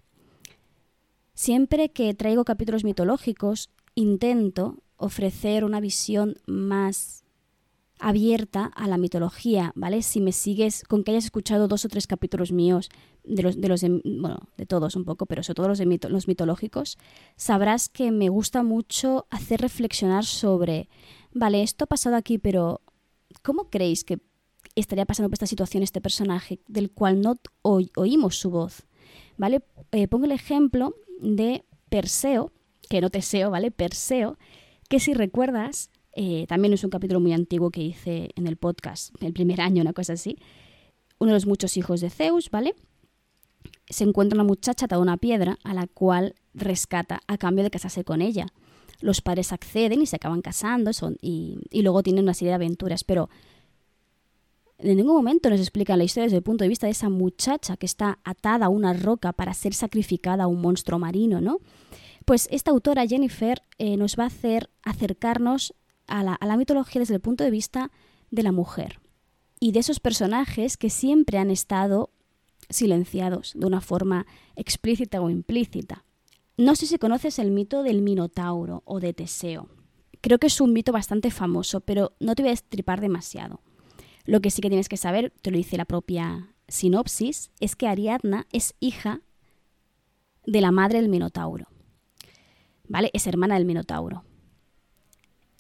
Siempre 1.34 1.90
que 1.90 2.14
traigo 2.14 2.46
capítulos 2.46 2.84
mitológicos, 2.84 3.72
intento 3.96 4.84
ofrecer 4.98 5.64
una 5.64 5.80
visión 5.80 6.38
más 6.46 7.24
abierta 8.00 8.66
a 8.76 8.88
la 8.88 8.98
mitología, 8.98 9.72
¿vale? 9.76 10.02
Si 10.02 10.20
me 10.20 10.34
sigues, 10.34 10.84
con 10.84 11.04
que 11.04 11.12
hayas 11.12 11.26
escuchado 11.26 11.68
dos 11.68 11.86
o 11.86 11.90
tres 11.90 12.06
capítulos 12.06 12.52
míos, 12.52 12.90
de 13.24 13.44
los 13.44 13.60
de, 13.60 13.68
los 13.70 13.82
bueno, 13.82 14.40
de 14.58 14.66
todos 14.66 14.96
un 14.96 15.06
poco, 15.06 15.26
pero 15.26 15.42
sobre 15.42 15.56
todo 15.56 15.68
los, 15.70 15.78
de 15.78 16.00
los 16.10 16.28
mitológicos, 16.28 16.98
sabrás 17.38 17.88
que 17.88 18.12
me 18.12 18.30
gusta 18.30 18.62
mucho 18.62 19.26
hacer 19.30 19.62
reflexionar 19.62 20.26
sobre, 20.26 20.90
vale, 21.32 21.64
esto 21.64 21.86
ha 21.86 21.88
pasado 21.88 22.18
aquí, 22.18 22.38
pero 22.38 22.82
¿cómo 23.42 23.70
creéis 23.70 24.04
que 24.04 24.20
estaría 24.76 25.06
pasando 25.06 25.30
por 25.30 25.36
esta 25.36 25.48
situación 25.48 25.84
este 25.84 26.02
personaje 26.02 26.60
del 26.68 26.92
cual 26.92 27.22
no 27.22 27.36
oímos 27.62 28.38
su 28.38 28.50
voz? 28.50 28.86
¿Vale? 29.38 29.64
Eh, 29.92 30.08
pongo 30.08 30.26
el 30.26 30.32
ejemplo 30.32 30.96
de 31.22 31.64
Perseo, 31.90 32.52
que 32.94 33.02
no 33.02 33.10
Teseo, 33.10 33.50
¿vale? 33.50 33.72
Perseo, 33.72 34.38
que 34.88 35.00
si 35.00 35.16
recuerdas, 35.16 35.90
eh, 36.16 36.46
también 36.48 36.76
es 36.76 36.84
un 36.84 36.92
capítulo 36.92 37.20
muy 37.20 37.34
antiguo 37.34 37.72
que 37.72 37.82
hice 37.82 38.30
en 38.36 38.46
el 38.46 38.56
podcast, 38.56 39.16
el 39.20 39.34
primer 39.34 39.62
año, 39.62 39.82
una 39.82 39.94
cosa 39.94 40.14
así. 40.14 40.38
Uno 41.18 41.32
de 41.32 41.38
los 41.38 41.48
muchos 41.48 41.76
hijos 41.76 42.02
de 42.02 42.12
Zeus, 42.12 42.52
¿vale? 42.52 42.76
Se 43.90 44.04
encuentra 44.04 44.36
una 44.38 44.44
muchacha 44.44 44.86
atada 44.86 45.00
a 45.00 45.02
una 45.02 45.18
piedra 45.18 45.58
a 45.64 45.74
la 45.74 45.88
cual 45.88 46.36
rescata 46.54 47.22
a 47.26 47.40
cambio 47.40 47.64
de 47.64 47.72
casarse 47.72 48.04
con 48.04 48.22
ella 48.22 48.46
los 49.02 49.22
padres 49.22 49.52
acceden 49.52 50.02
y 50.02 50.06
se 50.06 50.16
acaban 50.16 50.42
casando 50.42 50.94
son, 50.94 51.18
y, 51.20 51.60
luego 51.74 52.04
tienen 52.04 52.24
una 52.24 52.34
serie 52.34 52.52
de 52.52 52.56
aventuras, 52.56 53.04
pero 53.04 53.30
en 54.78 54.96
ningún 54.96 55.16
momento 55.16 55.50
nos 55.50 55.60
explican 55.60 55.98
la 55.98 56.06
historia 56.06 56.26
desde 56.26 56.38
el 56.38 56.44
punto 56.44 56.64
de 56.64 56.70
vista 56.70 56.88
de 56.88 56.92
esa 56.92 57.10
muchacha 57.10 57.76
que 57.76 57.86
está 57.86 58.20
atada 58.24 58.68
a 58.68 58.70
una 58.70 58.94
roca 58.94 59.34
para 59.34 59.54
ser 59.56 59.74
sacrificada 59.74 60.46
a 60.46 60.48
un 60.48 60.62
monstruo 60.62 61.00
marino, 61.00 61.42
¿no? 61.42 61.60
Pues 62.26 62.48
esta 62.52 62.72
autora, 62.72 63.06
Jennifer, 63.06 63.62
eh, 63.78 63.98
nos 63.98 64.18
va 64.18 64.24
a 64.24 64.28
hacer 64.28 64.70
acercarnos 64.84 65.74
a 66.08 66.24
la, 66.24 66.34
a 66.34 66.46
la 66.46 66.58
mitología 66.58 67.00
desde 67.00 67.16
el 67.16 67.22
punto 67.22 67.44
de 67.44 67.52
vista 67.52 67.92
de 68.32 68.44
la 68.44 68.52
mujer 68.52 69.00
y 69.60 69.72
de 69.72 69.80
esos 69.80 70.00
personajes 70.00 70.78
que 70.78 70.90
siempre 70.90 71.38
han 71.38 71.50
estado 71.50 72.12
silenciados 72.70 73.54
de 73.56 73.66
una 73.66 73.82
forma 73.82 74.26
explícita 74.56 75.22
o 75.22 75.30
implícita. 75.30 76.06
No 76.58 76.76
sé 76.76 76.86
si 76.86 76.98
conoces 76.98 77.40
el 77.40 77.52
mito 77.52 77.84
del 77.84 78.02
Minotauro 78.02 78.84
o 78.86 79.00
de 79.00 79.14
Teseo. 79.14 79.70
Creo 80.22 80.38
que 80.38 80.48
es 80.48 80.62
un 80.62 80.72
mito 80.72 80.92
bastante 80.92 81.32
famoso, 81.32 81.82
pero 81.82 82.14
no 82.20 82.36
te 82.36 82.44
voy 82.44 82.52
a 82.52 82.54
estripar 82.54 83.02
demasiado. 83.02 83.62
Lo 84.26 84.40
que 84.40 84.52
sí 84.52 84.62
que 84.62 84.70
tienes 84.70 84.88
que 84.88 84.98
saber, 84.98 85.34
te 85.42 85.52
lo 85.52 85.58
dice 85.58 85.78
la 85.78 85.86
propia 85.86 86.54
sinopsis, 86.68 87.52
es 87.60 87.76
que 87.76 87.88
Ariadna 87.88 88.48
es 88.52 88.76
hija 88.80 89.22
de 90.46 90.62
la 90.62 90.72
madre 90.72 91.02
del 91.02 91.10
Minotauro. 91.10 91.73
¿Vale? 92.88 93.10
Es 93.14 93.28
hermana 93.28 93.56
del 93.56 93.66
Minotauro. 93.66 94.24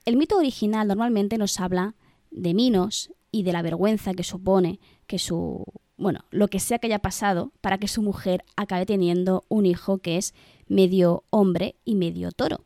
El 0.05 0.17
mito 0.17 0.37
original 0.37 0.87
normalmente 0.87 1.37
nos 1.37 1.59
habla 1.59 1.95
de 2.31 2.53
Minos 2.53 3.11
y 3.31 3.43
de 3.43 3.53
la 3.53 3.61
vergüenza 3.61 4.13
que 4.13 4.23
supone 4.23 4.79
que 5.07 5.19
su, 5.19 5.63
bueno, 5.97 6.25
lo 6.29 6.47
que 6.49 6.59
sea 6.59 6.79
que 6.79 6.87
haya 6.87 6.99
pasado 6.99 7.53
para 7.61 7.77
que 7.77 7.87
su 7.87 8.01
mujer 8.01 8.43
acabe 8.55 8.85
teniendo 8.85 9.45
un 9.47 9.65
hijo 9.65 9.99
que 9.99 10.17
es 10.17 10.33
medio 10.67 11.23
hombre 11.29 11.75
y 11.85 11.95
medio 11.95 12.31
toro. 12.31 12.65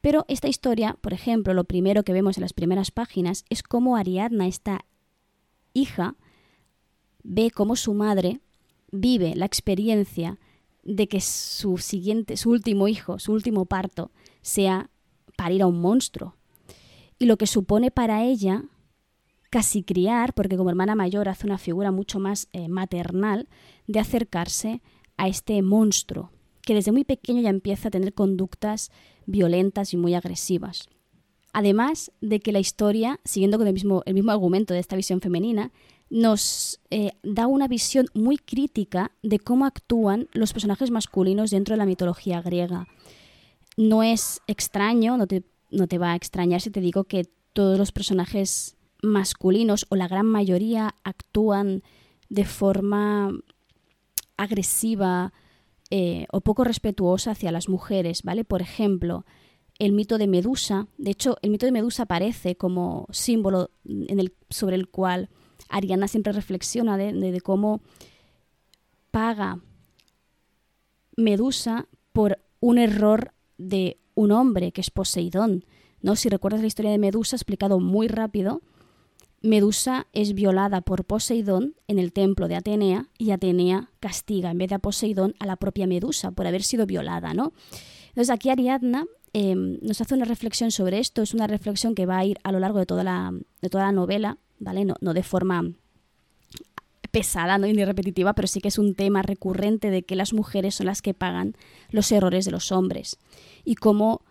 Pero 0.00 0.24
esta 0.28 0.48
historia, 0.48 0.96
por 1.00 1.12
ejemplo, 1.12 1.54
lo 1.54 1.64
primero 1.64 2.02
que 2.02 2.12
vemos 2.12 2.36
en 2.36 2.42
las 2.42 2.52
primeras 2.52 2.90
páginas 2.90 3.44
es 3.50 3.62
cómo 3.62 3.96
Ariadna, 3.96 4.48
esta 4.48 4.84
hija, 5.74 6.16
ve 7.22 7.50
cómo 7.50 7.76
su 7.76 7.94
madre 7.94 8.40
vive 8.90 9.34
la 9.36 9.46
experiencia 9.46 10.38
de 10.82 11.08
que 11.08 11.20
su 11.20 11.78
siguiente, 11.78 12.36
su 12.36 12.50
último 12.50 12.88
hijo, 12.88 13.18
su 13.18 13.32
último 13.32 13.66
parto, 13.66 14.10
sea 14.40 14.90
parir 15.36 15.62
a 15.62 15.66
un 15.66 15.80
monstruo. 15.80 16.36
Y 17.18 17.26
lo 17.26 17.36
que 17.36 17.46
supone 17.46 17.90
para 17.90 18.24
ella 18.24 18.64
casi 19.50 19.82
criar, 19.82 20.34
porque 20.34 20.56
como 20.56 20.70
hermana 20.70 20.94
mayor 20.94 21.28
hace 21.28 21.46
una 21.46 21.58
figura 21.58 21.90
mucho 21.90 22.18
más 22.18 22.48
eh, 22.52 22.68
maternal, 22.68 23.48
de 23.86 24.00
acercarse 24.00 24.80
a 25.16 25.28
este 25.28 25.60
monstruo 25.62 26.30
que 26.62 26.74
desde 26.74 26.92
muy 26.92 27.04
pequeño 27.04 27.42
ya 27.42 27.50
empieza 27.50 27.88
a 27.88 27.90
tener 27.90 28.14
conductas 28.14 28.90
violentas 29.26 29.92
y 29.92 29.96
muy 29.96 30.14
agresivas. 30.14 30.88
Además 31.52 32.12
de 32.20 32.40
que 32.40 32.52
la 32.52 32.60
historia, 32.60 33.20
siguiendo 33.24 33.58
con 33.58 33.66
el 33.66 33.74
mismo, 33.74 34.02
el 34.06 34.14
mismo 34.14 34.30
argumento 34.30 34.72
de 34.72 34.80
esta 34.80 34.96
visión 34.96 35.20
femenina, 35.20 35.70
nos 36.12 36.78
eh, 36.90 37.12
da 37.22 37.46
una 37.46 37.68
visión 37.68 38.06
muy 38.12 38.36
crítica 38.36 39.12
de 39.22 39.38
cómo 39.38 39.64
actúan 39.64 40.28
los 40.34 40.52
personajes 40.52 40.90
masculinos 40.90 41.50
dentro 41.50 41.72
de 41.72 41.78
la 41.78 41.86
mitología 41.86 42.42
griega. 42.42 42.86
No 43.78 44.02
es 44.02 44.42
extraño, 44.46 45.16
no 45.16 45.26
te, 45.26 45.98
va 45.98 46.12
a 46.12 46.16
extrañar 46.16 46.60
si 46.60 46.70
te 46.70 46.82
digo 46.82 47.04
que 47.04 47.24
todos 47.54 47.78
los 47.78 47.92
personajes 47.92 48.76
masculinos 49.02 49.86
o 49.88 49.96
la 49.96 50.06
gran 50.06 50.26
mayoría 50.26 50.94
actúan 51.02 51.82
de 52.28 52.44
forma 52.44 53.30
agresiva, 54.36 55.32
eh, 55.88 56.26
o 56.30 56.42
poco 56.42 56.64
respetuosa 56.64 57.30
hacia 57.30 57.52
las 57.52 57.70
mujeres, 57.70 58.22
¿vale? 58.22 58.44
Por 58.44 58.60
ejemplo, 58.60 59.24
el 59.78 59.92
mito 59.92 60.18
de 60.18 60.26
Medusa, 60.26 60.88
de 60.98 61.10
hecho, 61.10 61.38
el 61.40 61.50
mito 61.50 61.64
de 61.64 61.72
Medusa 61.72 62.02
aparece 62.02 62.54
como 62.56 63.06
símbolo 63.10 63.70
sobre 64.50 64.76
el 64.76 64.88
cual 64.88 65.30
Ariana 65.72 66.06
siempre 66.06 66.32
reflexiona 66.32 66.96
de, 66.96 67.40
cómo 67.40 67.80
paga 69.10 69.60
Medusa 71.16 71.88
por 72.12 72.38
un 72.60 72.78
error 72.78 73.32
de 73.58 73.98
un 74.14 74.30
hombre 74.32 74.72
que 74.72 74.80
es 74.82 74.90
Poseidón. 74.90 75.64
¿no? 76.00 76.14
Si 76.14 76.28
recuerdas 76.28 76.60
la 76.60 76.66
historia 76.66 76.90
de 76.90 76.98
Medusa, 76.98 77.36
explicado 77.36 77.80
muy 77.80 78.06
rápido, 78.06 78.62
Medusa 79.40 80.06
es 80.12 80.34
violada 80.34 80.82
por 80.82 81.04
Poseidón 81.04 81.74
en 81.88 81.98
el 81.98 82.12
templo 82.12 82.48
de 82.48 82.54
Atenea 82.54 83.08
y 83.18 83.32
Atenea 83.32 83.90
castiga 83.98 84.50
en 84.50 84.58
vez 84.58 84.70
de 84.70 84.78
Poseidón 84.78 85.34
a 85.40 85.46
la 85.46 85.56
propia 85.56 85.86
Medusa 85.86 86.30
por 86.30 86.46
haber 86.46 86.62
sido 86.62 86.86
violada, 86.86 87.34
¿no? 87.34 87.52
Entonces 88.10 88.30
aquí 88.30 88.50
Ariadna 88.50 89.06
em, 89.32 89.78
nos 89.82 90.00
hace 90.00 90.14
una 90.14 90.26
reflexión 90.26 90.70
sobre 90.70 90.98
esto, 90.98 91.22
es 91.22 91.34
una 91.34 91.48
reflexión 91.48 91.94
que 91.94 92.06
va 92.06 92.18
a 92.18 92.24
ir 92.24 92.38
a 92.44 92.52
lo 92.52 92.60
largo 92.60 92.78
de 92.78 92.86
toda 92.86 93.02
la, 93.02 93.32
de 93.60 93.68
toda 93.68 93.84
la 93.84 93.92
novela, 93.92 94.38
¿vale? 94.62 94.84
No, 94.84 94.94
no 95.00 95.14
de 95.14 95.22
forma 95.22 95.72
pesada 97.12 97.58
y 97.68 97.72
ni 97.72 97.84
repetitiva, 97.84 98.32
pero 98.32 98.48
sí 98.48 98.60
que 98.60 98.68
es 98.68 98.78
un 98.78 98.94
tema 98.94 99.22
recurrente 99.22 99.90
de 99.90 100.02
que 100.02 100.16
las 100.16 100.32
mujeres 100.32 100.76
son 100.76 100.86
las 100.86 101.02
que 101.02 101.14
pagan 101.14 101.54
los 101.90 102.10
errores 102.10 102.46
de 102.46 102.50
los 102.50 102.72
hombres. 102.72 103.18
Y 103.64 103.76
cómo 103.76 104.22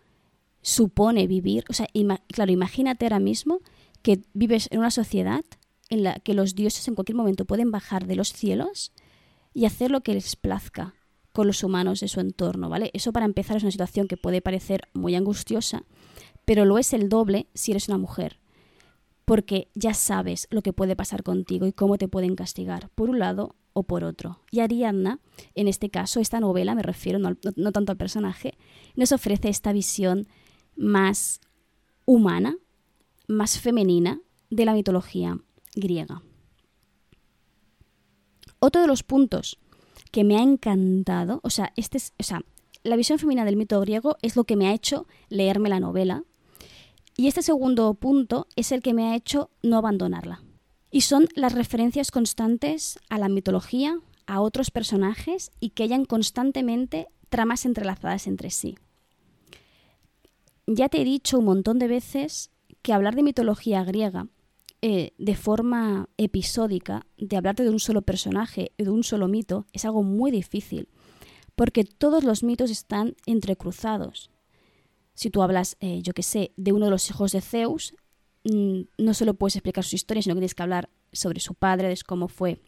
supone 0.62 1.28
vivir, 1.28 1.64
o 1.70 1.74
sea, 1.74 1.88
claro, 2.28 2.52
imagínate 2.52 3.06
ahora 3.06 3.20
mismo 3.20 3.62
que 4.02 4.22
vives 4.34 4.68
en 4.72 4.80
una 4.80 4.92
sociedad 4.92 5.46
en 5.90 6.04
la 6.04 6.16
que 6.16 6.34
los 6.34 6.56
dioses 6.56 6.88
en 6.88 6.96
cualquier 6.96 7.16
momento 7.16 7.46
pueden 7.46 7.72
bajar 7.72 8.08
de 8.08 8.16
los 8.16 8.34
cielos 8.34 8.92
y 9.54 9.66
hacer 9.66 9.92
lo 9.92 10.02
que 10.02 10.14
les 10.14 10.36
plazca 10.36 10.96
con 11.34 11.48
los 11.48 11.64
humanos 11.64 12.00
de 12.00 12.08
su 12.08 12.20
entorno, 12.20 12.70
¿vale? 12.70 12.90
Eso 12.94 13.14
para 13.14 13.26
empezar 13.26 13.58
es 13.58 13.64
una 13.64 13.72
situación 13.72 14.08
que 14.08 14.18
puede 14.18 14.42
parecer 14.42 14.88
muy 14.94 15.16
angustiosa, 15.16 15.84
pero 16.46 16.66
lo 16.66 16.78
es 16.78 16.94
el 16.94 17.10
doble 17.10 17.48
si 17.54 17.72
eres 17.72 17.88
una 17.88 17.98
mujer, 17.98 18.40
porque 19.32 19.70
ya 19.76 19.94
sabes 19.94 20.50
lo 20.52 20.62
que 20.62 20.74
puede 20.74 20.98
pasar 20.98 21.24
contigo 21.24 21.66
y 21.66 21.72
cómo 21.72 21.98
te 21.98 22.10
pueden 22.10 22.36
castigar, 22.36 22.90
por 22.96 23.10
un 23.10 23.20
lado 23.20 23.56
o 23.72 23.84
por 23.84 24.04
otro. 24.04 24.42
Y 24.52 24.60
Ariadna, 24.60 25.22
en 25.56 25.70
este 25.70 25.90
caso, 25.90 26.20
esta 26.20 26.42
novela, 26.42 26.76
me 26.76 26.84
refiero 26.84 27.18
no, 27.18 27.72
tanto 27.72 27.94
al 27.94 27.98
personaje, 27.98 28.58
nos 28.98 29.14
ofrece 29.14 29.48
esta 29.48 29.72
visión 29.72 30.28
más 30.76 31.40
humana, 32.06 32.58
más 33.30 33.58
femenina 33.58 34.20
de 34.50 34.66
la 34.66 34.74
mitología 34.74 35.40
griega. 35.78 36.24
Otro 38.60 38.82
de 38.82 38.88
los 38.88 39.04
puntos 39.04 39.60
que 40.12 40.26
me 40.26 40.36
ha 40.36 40.44
encantado, 40.44 41.40
o 41.42 41.50
sea, 41.50 41.72
este 41.78 42.00
es, 42.00 42.12
o 42.20 42.24
sea, 42.24 42.42
la 42.84 42.98
visión 42.98 43.18
femenina 43.18 43.46
del 43.46 43.56
mito 43.56 43.80
griego 43.80 44.18
es 44.22 44.36
lo 44.36 44.44
que 44.44 44.58
me 44.58 44.68
ha 44.68 44.74
hecho 44.74 45.08
leerme 45.30 45.70
la 45.70 45.80
novela. 45.80 46.26
Y 47.22 47.28
este 47.28 47.44
segundo 47.44 47.94
punto 47.94 48.48
es 48.56 48.72
el 48.72 48.82
que 48.82 48.96
me 48.96 49.12
ha 49.12 49.16
hecho 49.16 49.52
no 49.62 49.78
abandonarla. 49.78 50.42
Y 50.90 51.02
son 51.02 51.28
las 51.36 51.54
referencias 51.54 52.10
constantes 52.10 52.98
a 53.10 53.20
la 53.20 53.30
mitología, 53.30 54.00
a 54.26 54.42
otros 54.42 54.72
personajes 54.72 55.52
y 55.60 55.70
que 55.70 55.84
hayan 55.84 56.06
constantemente 56.06 57.10
tramas 57.30 57.68
entrelazadas 57.68 58.26
entre 58.26 58.50
sí. 58.50 58.76
Ya 60.66 60.90
te 60.90 61.00
he 61.00 61.06
dicho 61.06 61.38
un 61.38 61.46
montón 61.46 61.78
de 61.78 61.88
veces 61.88 62.50
que 62.82 62.92
hablar 62.92 63.16
de 63.16 63.22
mitología 63.22 63.84
griega 63.84 64.26
eh, 64.82 65.14
de 65.20 65.36
forma 65.36 66.10
episódica, 66.18 67.06
de 67.20 67.38
hablarte 67.38 67.62
de 67.62 67.70
un 67.70 67.80
solo 67.80 68.02
personaje, 68.02 68.72
de 68.80 68.90
un 68.90 69.04
solo 69.04 69.28
mito, 69.28 69.68
es 69.74 69.86
algo 69.86 70.02
muy 70.02 70.32
difícil, 70.32 70.88
porque 71.54 71.84
todos 71.84 72.24
los 72.24 72.42
mitos 72.42 72.72
están 72.72 73.16
entrecruzados. 73.28 74.32
Si 75.22 75.30
tú 75.30 75.44
hablas, 75.44 75.78
eh, 75.82 76.02
yo 76.02 76.14
qué 76.14 76.24
sé, 76.24 76.52
de 76.58 76.74
uno 76.74 76.86
de 76.86 76.90
los 76.90 77.08
hijos 77.12 77.32
de 77.32 77.42
Zeus, 77.42 77.94
mm, 78.44 78.82
no 78.98 79.14
solo 79.14 79.36
puedes 79.36 79.56
explicar 79.56 79.84
su 79.84 79.96
historia, 79.96 80.24
sino 80.24 80.34
que 80.34 80.40
tienes 80.40 80.56
que 80.56 80.64
hablar 80.64 80.90
sobre 81.14 81.40
su 81.40 81.54
padre, 81.54 81.90
de 81.90 81.98
cómo 82.04 82.28
fue 82.28 82.60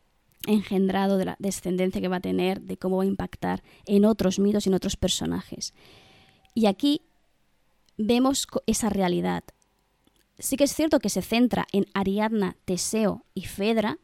engendrado, 0.46 1.18
de 1.18 1.26
la 1.26 1.36
descendencia 1.40 2.00
que 2.00 2.10
va 2.10 2.18
a 2.18 2.22
tener, 2.22 2.62
de 2.62 2.78
cómo 2.78 2.98
va 2.98 3.06
a 3.06 3.08
impactar 3.08 3.64
en 3.88 4.06
otros 4.06 4.38
mitos 4.38 4.68
y 4.68 4.70
en 4.70 4.76
otros 4.76 4.98
personajes. 4.98 5.74
Y 6.54 6.68
aquí 6.68 7.02
vemos 7.98 8.46
esa 8.68 8.92
realidad, 8.92 9.44
sí 10.38 10.56
que 10.56 10.66
es 10.66 10.76
cierto 10.76 11.00
que 11.00 11.10
se 11.10 11.24
centra 11.24 11.66
en 11.72 11.88
Ariadna, 11.96 12.56
Teseo 12.66 13.26
y 13.34 13.46
Fedra, 13.46 13.98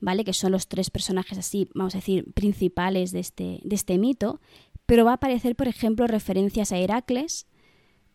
¿vale? 0.00 0.24
Que 0.24 0.32
son 0.32 0.50
los 0.50 0.66
tres 0.66 0.90
personajes 0.90 1.38
así, 1.38 1.68
vamos 1.72 1.94
a 1.94 1.98
decir, 1.98 2.32
principales 2.34 3.12
de 3.12 3.20
este, 3.20 3.60
de 3.62 3.76
este 3.76 3.96
mito, 3.96 4.40
pero 4.86 5.04
va 5.04 5.12
a 5.12 5.14
aparecer, 5.14 5.54
por 5.54 5.68
ejemplo, 5.68 6.08
referencias 6.08 6.72
a 6.72 6.78
Heracles, 6.78 7.46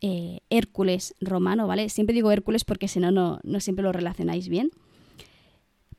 eh, 0.01 0.39
Hércules 0.50 1.16
romano, 1.20 1.68
¿vale? 1.68 1.89
Siempre 1.89 2.13
digo 2.13 2.32
Hércules 2.32 2.63
porque 2.66 2.88
si 2.88 3.00
no, 3.00 3.12
no 3.12 3.60
siempre 3.60 3.84
lo 3.84 3.91
relacionáis 3.91 4.50
bien. 4.50 4.72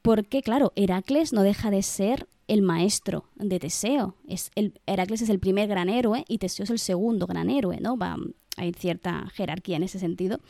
Porque, 0.03 0.43
claro, 0.43 0.73
Heracles 0.77 1.33
no 1.33 1.43
deja 1.43 1.71
de 1.71 1.83
ser 1.83 2.29
el 2.47 2.63
maestro 2.63 3.27
de 3.37 3.59
Teseo. 3.59 4.15
Es 4.27 4.51
el, 4.55 4.81
Heracles 4.87 5.23
es 5.23 5.29
el 5.29 5.39
primer 5.39 5.69
gran 5.69 5.89
héroe 5.89 6.25
y 6.29 6.39
Teseo 6.39 6.65
es 6.65 6.71
el 6.71 6.79
segundo 6.79 7.27
gran 7.27 7.51
héroe, 7.51 7.79
¿no? 7.81 7.97
Va, 7.97 8.17
hay 8.57 8.73
cierta 8.73 9.29
jerarquía 9.35 9.77
en 9.77 9.83
ese 9.83 9.99
sentido. 9.99 10.41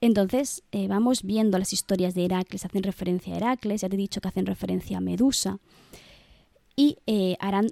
Entonces 0.00 0.62
eh, 0.72 0.88
vamos 0.88 1.22
viendo 1.22 1.58
las 1.58 1.72
historias 1.72 2.14
de 2.14 2.24
Heracles, 2.24 2.64
hacen 2.64 2.82
referencia 2.82 3.34
a 3.34 3.36
Heracles, 3.36 3.82
ya 3.82 3.88
te 3.88 3.96
he 3.96 3.98
dicho 3.98 4.20
que 4.20 4.28
hacen 4.28 4.46
referencia 4.46 4.98
a 4.98 5.00
Medusa. 5.00 5.58
Y 6.74 6.98
eh, 7.06 7.36
harán, 7.40 7.68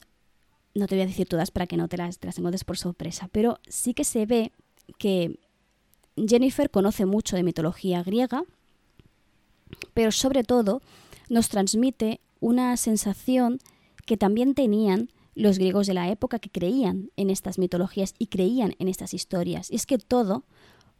no 0.75 0.87
te 0.87 0.95
voy 0.95 1.03
a 1.03 1.07
decir 1.07 1.27
todas 1.27 1.51
para 1.51 1.67
que 1.67 1.77
no 1.77 1.89
te 1.89 1.97
las, 1.97 2.19
te 2.19 2.29
por 2.67 2.77
sorpresa, 2.77 3.29
pero 3.33 3.59
sí 3.69 3.95
que 3.95 4.05
se 4.05 4.27
ve 4.27 4.53
que 4.99 5.39
Jennifer 6.17 6.71
conoce 6.71 7.07
mucho 7.07 7.37
de 7.37 7.43
mitología 7.43 8.03
griega, 8.03 8.45
pero 9.95 10.13
sobre 10.13 10.45
todo 10.45 10.81
nos 11.29 11.49
transmite 11.49 12.21
una 12.41 12.77
sensación 12.77 13.59
que 14.07 14.17
también 14.17 14.55
tenían 14.55 15.11
los 15.35 15.59
griegos 15.59 15.87
de 15.87 15.95
la 15.95 16.11
época 16.11 16.39
que 16.39 16.51
creían 16.51 17.11
en 17.17 17.31
estas 17.31 17.59
mitologías 17.59 18.15
y 18.19 18.27
creían 18.27 18.75
en 18.79 18.89
estas 18.89 19.15
historias. 19.15 19.71
Y 19.71 19.77
es 19.77 19.87
que 19.87 19.99
todo 19.99 20.45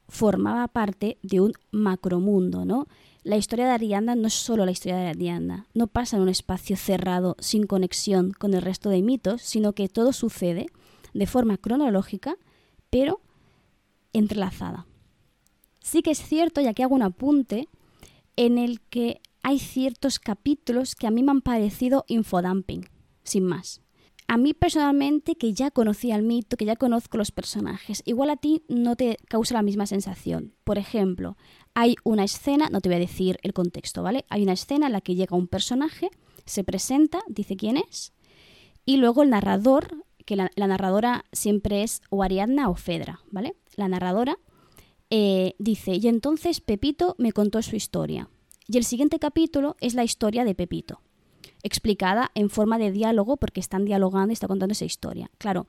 formaba 0.09 0.69
parte 0.69 1.19
de 1.23 1.41
un 1.41 1.53
macromundo, 1.71 2.65
¿no? 2.65 2.87
La 3.25 3.37
historia 3.37 3.67
de 3.67 3.73
Ariadna 3.73 4.15
no 4.15 4.29
es 4.29 4.35
solo 4.35 4.65
la 4.65 4.71
historia 4.71 4.97
de 4.97 5.09
Ariadna, 5.09 5.67
no 5.75 5.87
pasa 5.87 6.17
en 6.17 6.23
un 6.23 6.29
espacio 6.29 6.77
cerrado 6.77 7.37
sin 7.41 7.67
conexión 7.67 8.33
con 8.33 8.55
el 8.55 8.63
resto 8.63 8.91
de 8.91 9.03
mitos, 9.03 9.43
sino 9.43 9.73
que 9.73 9.89
todo 9.89 10.13
sucede 10.13 10.67
de 11.15 11.27
forma 11.27 11.59
cronológica, 11.59 12.37
pero 12.91 13.21
entrelazada. 14.13 14.87
Sí 15.81 16.03
que 16.03 16.11
es 16.11 16.19
cierto, 16.19 16.61
ya 16.61 16.75
que 16.75 16.83
hago 16.83 16.95
un 16.95 17.03
apunte, 17.03 17.69
en 18.37 18.59
el 18.59 18.81
que 18.81 19.21
hay 19.43 19.59
ciertos 19.59 20.19
capítulos 20.19 20.95
que 20.95 21.07
a 21.07 21.11
mí 21.11 21.23
me 21.23 21.31
han 21.31 21.41
parecido 21.41 22.05
infodumping, 22.09 22.89
sin 23.23 23.45
más. 23.45 23.81
A 24.31 24.37
mí 24.37 24.53
personalmente, 24.53 25.37
que 25.37 25.55
ya 25.55 25.71
conocía 25.71 26.15
el 26.15 26.23
mito, 26.23 26.59
que 26.59 26.67
ya 26.67 26.77
conozco 26.77 27.17
los 27.17 27.33
personajes, 27.33 28.03
igual 28.05 28.29
a 28.29 28.37
ti 28.37 28.63
no 28.69 28.95
te 28.95 29.17
causa 29.27 29.55
la 29.55 29.63
misma 29.63 29.87
sensación. 29.87 30.55
Por 30.65 30.77
ejemplo, 30.77 31.39
hay 31.73 31.97
una 32.05 32.25
escena, 32.25 32.69
no 32.71 32.83
te 32.83 32.91
voy 32.91 32.97
a 32.97 33.01
decir 33.01 33.39
el 33.43 33.55
contexto, 33.55 34.03
¿vale? 34.03 34.27
Hay 34.29 34.43
una 34.43 34.53
escena 34.53 34.87
en 34.87 34.93
la 34.93 35.01
que 35.01 35.15
llega 35.15 35.35
un 35.35 35.49
personaje, 35.49 36.11
se 36.45 36.63
presenta, 36.63 37.23
dice 37.27 37.57
quién 37.57 37.79
es, 37.79 38.13
y 38.85 38.99
luego 38.99 39.23
el 39.23 39.31
narrador, 39.31 40.05
que 40.27 40.37
la, 40.37 40.51
narradora 40.57 41.25
siempre 41.33 41.83
es 41.83 42.03
o 42.11 42.23
Ariadna 42.23 42.69
o 42.69 42.75
Fedra, 42.75 43.21
¿vale? 43.31 43.57
La 43.79 43.89
narradora 43.89 44.39
eh, 45.09 45.55
dice, 45.59 45.95
y 45.95 46.09
entonces 46.09 46.61
Pepito 46.61 47.15
me 47.17 47.33
contó 47.33 47.63
su 47.63 47.77
historia. 47.77 48.29
Y 48.67 48.77
el 48.77 48.85
siguiente 48.85 49.19
capítulo 49.19 49.77
es 49.81 49.95
la 49.95 50.05
historia 50.05 50.45
de 50.45 50.55
Pepito 50.55 51.01
explicada 51.63 52.31
en 52.35 52.51
forma 52.51 52.79
de 52.79 52.93
diálogo 52.93 53.37
porque 53.37 53.61
están 53.61 53.85
dialogando 53.85 54.33
y 54.33 54.35
está 54.35 54.49
contando 54.49 54.73
esa 54.73 54.85
historia. 54.85 55.31
Claro, 55.39 55.67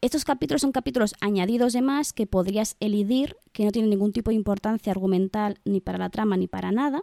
estos 0.00 0.24
capítulos 0.24 0.62
son 0.62 0.72
capítulos 0.72 1.14
añadidos 1.20 1.72
de 1.72 1.82
más 1.82 2.12
que 2.12 2.26
podrías 2.26 2.76
elidir, 2.80 3.36
que 3.52 3.64
no 3.64 3.72
tienen 3.72 3.90
ningún 3.90 4.12
tipo 4.12 4.30
de 4.30 4.36
importancia 4.36 4.92
argumental 4.92 5.58
ni 5.64 5.80
para 5.80 5.98
la 5.98 6.10
trama 6.10 6.36
ni 6.36 6.46
para 6.46 6.72
nada, 6.72 7.02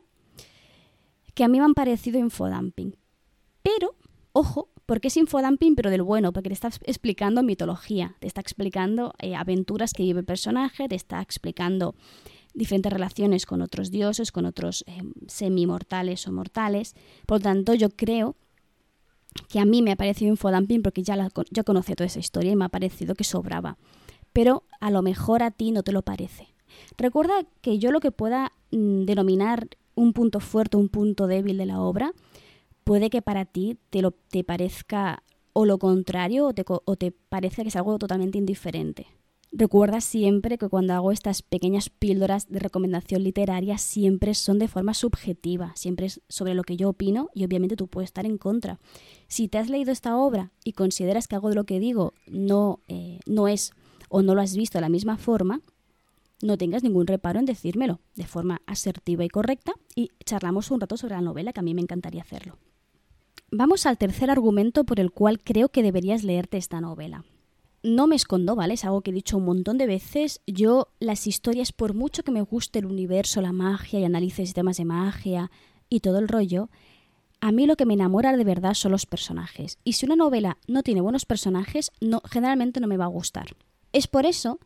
que 1.34 1.44
a 1.44 1.48
mí 1.48 1.60
me 1.60 1.66
han 1.66 1.74
parecido 1.74 2.20
infodumping. 2.20 2.96
Pero, 3.62 3.96
ojo, 4.32 4.70
porque 4.86 5.08
es 5.08 5.18
infodumping, 5.18 5.76
pero 5.76 5.90
del 5.90 6.04
bueno, 6.04 6.32
porque 6.32 6.50
te 6.50 6.54
está 6.54 6.70
explicando 6.84 7.44
mitología, 7.44 8.16
te 8.20 8.28
está 8.28 8.42
explicando 8.42 9.14
eh, 9.20 9.36
aventuras 9.36 9.94
que 9.94 10.04
vive 10.04 10.20
el 10.20 10.26
personaje, 10.26 10.88
te 10.88 10.96
está 10.96 11.22
explicando 11.22 11.96
diferentes 12.54 12.92
relaciones 12.92 13.46
con 13.46 13.62
otros 13.62 13.92
dioses, 13.92 14.32
con 14.32 14.46
otros 14.46 14.84
eh, 14.88 15.02
semi-mortales 15.28 16.28
o 16.28 16.32
mortales. 16.32 16.96
Por 17.26 17.40
lo 17.40 17.44
tanto, 17.44 17.74
yo 17.74 17.90
creo 17.90 18.36
que 19.50 19.60
a 19.60 19.66
mí 19.66 19.82
me 19.82 19.92
ha 19.92 19.96
parecido 19.96 20.30
infodumping 20.30 20.82
porque 20.82 21.04
ya, 21.04 21.16
la, 21.16 21.30
ya 21.52 21.64
conocía 21.64 21.96
toda 21.96 22.08
esa 22.08 22.20
historia 22.20 22.52
y 22.52 22.56
me 22.56 22.66
ha 22.66 22.70
parecido 22.70 23.16
que 23.16 23.24
sobraba. 23.24 23.78
Pero 24.34 24.64
a 24.80 24.92
lo 24.92 25.02
mejor 25.02 25.44
a 25.44 25.52
ti 25.52 25.72
no 25.72 25.84
te 25.84 25.92
lo 25.92 26.02
parece. 26.02 26.48
Recuerda 26.98 27.46
que 27.62 27.80
yo 27.80 27.92
lo 27.92 28.00
que 28.00 28.12
pueda 28.12 28.52
mm, 28.72 29.04
denominar 29.06 29.68
un 29.96 30.14
punto 30.14 30.40
fuerte, 30.40 30.78
un 30.78 30.90
punto 30.90 31.28
débil 31.28 31.58
de 31.58 31.66
la 31.66 31.82
obra, 31.82 32.14
puede 32.86 33.10
que 33.10 33.22
para 33.22 33.44
ti 33.44 33.78
te, 33.90 34.02
lo, 34.02 34.12
te 34.12 34.46
parezca 34.46 35.24
o 35.52 35.66
lo 35.66 35.78
contrario 35.78 36.48
o 36.48 36.54
te, 36.54 36.64
o 36.68 36.96
te 36.96 37.12
parezca 37.12 37.64
que 37.64 37.70
es 37.70 37.76
algo 37.76 37.98
totalmente 37.98 38.38
indiferente. 38.38 39.08
Recuerda 39.52 40.02
siempre 40.02 40.58
que 40.58 40.68
cuando 40.68 40.94
hago 40.94 41.12
estas 41.14 41.42
pequeñas 41.42 41.90
píldoras 41.90 42.50
de 42.50 42.60
recomendación 42.60 43.24
literaria 43.24 43.78
siempre 43.78 44.34
son 44.34 44.60
de 44.60 44.68
forma 44.68 44.94
subjetiva, 44.94 45.72
siempre 45.76 46.08
es 46.08 46.22
sobre 46.28 46.54
lo 46.54 46.64
que 46.64 46.76
yo 46.76 46.90
opino 46.90 47.30
y 47.34 47.46
obviamente 47.46 47.78
tú 47.78 47.88
puedes 47.88 48.10
estar 48.10 48.26
en 48.26 48.38
contra. 48.38 48.80
Si 49.28 49.48
te 49.48 49.58
has 49.58 49.70
leído 49.70 49.92
esta 49.92 50.18
obra 50.18 50.52
y 50.64 50.74
consideras 50.74 51.28
que 51.28 51.36
algo 51.36 51.50
de 51.50 51.56
lo 51.56 51.64
que 51.64 51.80
digo 51.80 52.14
no, 52.28 52.82
eh, 52.88 53.20
no 53.26 53.48
es 53.48 53.72
o 54.10 54.22
no 54.22 54.36
lo 54.36 54.42
has 54.42 54.58
visto 54.58 54.78
de 54.78 54.82
la 54.82 54.90
misma 54.90 55.18
forma, 55.18 55.62
no 56.42 56.58
tengas 56.58 56.84
ningún 56.84 57.08
reparo 57.08 57.40
en 57.40 57.46
decírmelo 57.46 58.02
de 58.16 58.28
forma 58.28 58.62
asertiva 58.66 59.24
y 59.24 59.30
correcta 59.30 59.74
y 59.96 60.10
charlamos 60.26 60.70
un 60.70 60.82
rato 60.82 60.98
sobre 60.98 61.16
la 61.16 61.22
novela 61.22 61.54
que 61.54 61.62
a 61.62 61.64
mí 61.64 61.74
me 61.74 61.82
encantaría 61.82 62.24
hacerlo. 62.24 62.58
Vamos 63.58 63.86
al 63.86 63.98
tercer 63.98 64.30
argumento 64.30 64.84
por 64.84 65.00
el 65.00 65.12
cual 65.12 65.40
creo 65.40 65.70
que 65.70 65.82
deberías 65.82 66.26
leerte 66.26 66.58
esta 66.58 66.82
novela 66.82 67.24
no 67.84 68.08
me 68.08 68.16
escondo, 68.16 68.56
¿vale? 68.56 68.74
Es 68.74 68.84
algo 68.84 69.02
que 69.02 69.12
he 69.12 69.14
dicho 69.14 69.38
un 69.38 69.46
montón 69.46 69.78
de 69.78 69.86
veces. 69.86 70.42
Yo 70.48 70.90
las 71.00 71.28
historias, 71.28 71.72
por 71.72 71.94
mucho 71.94 72.24
que 72.24 72.32
me 72.32 72.42
guste 72.42 72.80
el 72.80 72.88
universo, 72.88 73.42
la 73.42 73.54
magia 73.54 74.00
y 74.00 74.06
analice 74.06 74.44
sistemas 74.44 74.78
de 74.78 74.86
magia 74.86 75.52
y 75.88 76.00
todo 76.00 76.18
el 76.18 76.28
rollo, 76.28 76.70
a 77.42 77.52
mí 77.52 77.68
lo 77.68 77.76
que 77.76 77.86
me 77.86 77.94
enamora 77.94 78.36
de 78.36 78.44
verdad 78.44 78.74
son 78.74 78.92
los 78.92 79.06
personajes. 79.06 79.78
Y 79.84 79.94
si 79.94 80.08
una 80.08 80.16
novela 80.16 80.58
no 80.68 80.82
tiene 80.82 81.02
buenos 81.02 81.26
personajes, 81.26 81.92
no, 82.02 82.22
generalmente 82.28 82.80
no 82.80 82.88
me 82.88 82.98
va 82.98 83.06
a 83.06 83.10
gustar. 83.10 83.56
Es 83.94 84.08
por 84.08 84.26
eso 84.26 84.60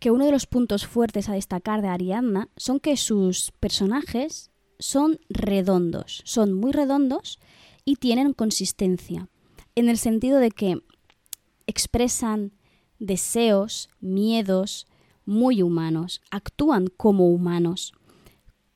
que 0.00 0.10
uno 0.10 0.26
de 0.26 0.32
los 0.32 0.46
puntos 0.46 0.86
fuertes 0.86 1.28
a 1.28 1.34
destacar 1.34 1.82
de 1.82 1.88
Ariadna 1.88 2.48
son 2.56 2.80
que 2.80 2.96
sus 2.96 3.52
personajes 3.60 4.50
son 4.80 5.20
redondos, 5.28 6.22
son 6.24 6.52
muy 6.52 6.72
redondos 6.72 7.38
y 7.86 7.96
tienen 7.96 8.34
consistencia, 8.34 9.30
en 9.74 9.88
el 9.88 9.96
sentido 9.96 10.38
de 10.38 10.50
que 10.50 10.82
expresan 11.66 12.52
deseos, 12.98 13.88
miedos 14.00 14.86
muy 15.24 15.62
humanos, 15.62 16.20
actúan 16.30 16.88
como 16.88 17.28
humanos. 17.28 17.94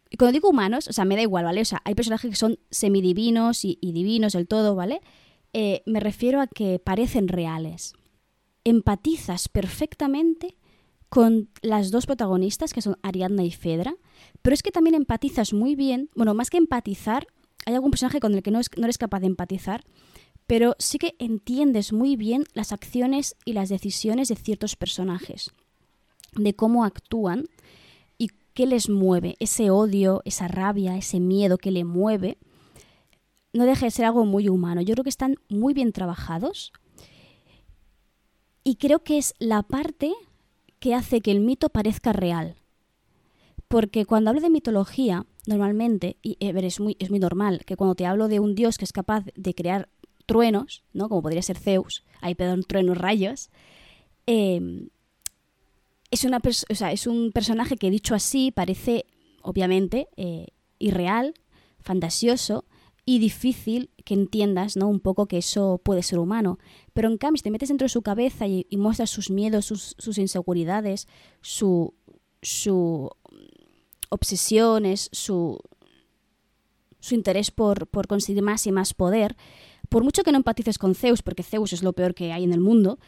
Y 0.09 0.17
cuando 0.17 0.33
digo 0.33 0.49
humanos, 0.49 0.89
o 0.89 0.93
sea, 0.93 1.05
me 1.05 1.17
da 1.17 1.23
igual, 1.23 1.45
¿vale? 1.45 1.61
O 1.61 1.65
sea, 1.65 1.83
hay 1.85 1.95
personajes 1.95 2.31
que 2.31 2.37
son 2.37 2.59
semidivinos 2.71 3.65
y, 3.65 3.79
y 3.81 3.93
divinos 3.93 4.33
del 4.33 4.49
todo, 4.49 4.75
¿vale? 4.75 5.01
Eh, 5.53 5.83
me 5.87 6.01
refiero 6.01 6.41
a 6.41 6.47
que 6.47 6.79
parecen 6.79 7.29
reales. 7.29 7.95
Empatizas 8.65 9.49
perfectamente 9.49 10.57
con 11.09 11.49
las 11.63 11.91
dos 11.91 12.07
protagonistas, 12.07 12.73
que 12.73 12.83
son 12.83 12.97
Ariadna 13.03 13.43
y 13.43 13.51
Fedra, 13.51 13.97
pero 14.43 14.55
es 14.55 14.63
que 14.63 14.71
también 14.71 14.95
empatizas 14.95 15.53
muy 15.53 15.75
bien, 15.75 16.11
bueno, 16.15 16.35
más 16.35 16.51
que 16.51 16.57
empatizar, 16.57 17.27
hay 17.67 17.75
algún 17.75 17.91
personaje 17.91 18.21
con 18.21 18.35
el 18.35 18.43
que 18.43 18.51
no, 18.51 18.61
no 18.77 18.85
eres 18.85 18.99
capaz 18.99 19.21
de 19.21 19.27
empatizar, 19.27 19.85
pero 20.47 20.75
sí 20.79 20.99
que 20.99 21.15
entiendes 21.19 21.93
muy 21.93 22.17
bien 22.17 22.45
las 22.55 22.73
acciones 22.73 23.37
y 23.45 23.53
las 23.53 23.69
decisiones 23.69 24.29
de 24.29 24.37
ciertos 24.37 24.77
personajes, 24.77 25.51
de 26.33 26.55
cómo 26.55 26.85
actúan 26.85 27.45
y 28.19 28.31
qué 28.55 28.67
les 28.67 28.89
mueve, 28.89 29.37
ese 29.39 29.71
odio, 29.71 30.23
esa 30.25 30.49
rabia, 30.49 30.97
ese 30.97 31.21
miedo 31.21 31.57
que 31.57 31.71
le 31.71 31.85
mueve, 31.85 32.39
no 33.53 33.65
deja 33.65 33.87
de 33.87 33.91
ser 33.91 34.07
algo 34.07 34.25
muy 34.25 34.49
humano. 34.49 34.81
Yo 34.81 34.95
creo 34.95 35.05
que 35.05 35.11
están 35.11 35.37
muy 35.49 35.75
bien 35.75 35.93
trabajados 35.93 36.73
y 38.65 38.77
creo 38.77 39.03
que 39.03 39.19
es 39.19 39.35
la 39.39 39.63
parte 39.63 40.13
que 40.79 40.95
hace 40.95 41.21
que 41.21 41.31
el 41.31 41.41
mito 41.41 41.69
parezca 41.69 42.13
real. 42.13 42.57
Porque 43.69 44.05
cuando 44.05 44.31
hablo 44.31 44.43
de 44.43 44.51
mitología, 44.51 45.27
normalmente, 45.47 46.17
y 46.23 46.37
eh, 46.41 46.53
es, 46.63 46.81
muy, 46.81 46.97
es 46.99 47.11
muy 47.11 47.19
normal, 47.19 47.63
que 47.67 47.77
cuando 47.77 47.95
te 47.95 48.07
hablo 48.07 48.29
de 48.29 48.41
un 48.41 48.55
dios 48.55 48.79
que 48.79 48.85
es 48.85 48.93
capaz 48.93 49.25
de 49.35 49.55
crear 49.55 49.89
truenos, 50.27 50.85
¿no? 50.93 51.09
Como 51.09 51.23
podría 51.23 51.43
ser 51.43 51.59
Zeus, 51.59 52.05
hay 52.21 52.35
perdón, 52.35 52.63
truenos, 52.63 52.97
rayos. 52.97 53.51
Em, 54.27 54.91
es, 56.11 56.25
una 56.25 56.41
o 56.45 56.75
sea, 56.75 56.93
es 56.93 57.07
un 57.07 57.33
personaje 57.33 57.77
que 57.77 57.91
dicho 57.91 58.15
así 58.15 58.53
parece, 58.53 59.07
obviamente, 59.43 60.09
eh, 60.17 60.49
irreal, 60.79 61.35
fantasioso 61.81 62.65
y 63.05 63.19
difícil 63.19 63.91
que 64.05 64.15
entiendas, 64.15 64.77
¿no? 64.77 64.89
Un 64.89 65.01
poco 65.01 65.27
que 65.27 65.39
eso 65.39 65.81
puede 65.83 66.03
ser 66.03 66.19
humano. 66.19 66.59
Pero 66.93 67.09
en 67.09 67.19
cambio, 67.19 67.39
si 67.39 67.43
te 67.43 67.51
metes 67.51 67.69
dentro 67.69 67.87
de 67.87 67.91
su 67.91 68.03
cabeza 68.03 68.47
y, 68.47 68.67
muestras 68.73 69.11
sus 69.11 69.31
miedos, 69.31 69.65
sus, 69.65 69.97
sus 69.99 70.19
inseguridades, 70.19 71.09
su, 71.41 71.95
su 72.43 73.11
obsesiones, 74.11 75.09
su, 75.13 75.59
su 77.01 77.15
interés 77.15 77.51
por, 77.51 77.87
por 77.87 78.07
conseguir 78.07 78.43
más 78.43 78.67
y 78.67 78.73
más 78.73 78.95
poder, 78.95 79.37
por 79.89 80.05
mucho 80.05 80.23
que 80.23 80.33
no 80.33 80.39
empatices 80.39 80.79
con 80.79 80.95
Zeus, 80.95 81.23
porque 81.23 81.43
Zeus 81.43 81.73
es 81.73 81.83
lo 81.83 81.93
peor 81.93 82.15
que 82.15 82.33
hay 82.33 82.45
en 82.45 82.53
el 82.53 82.61
mundo, 82.61 82.99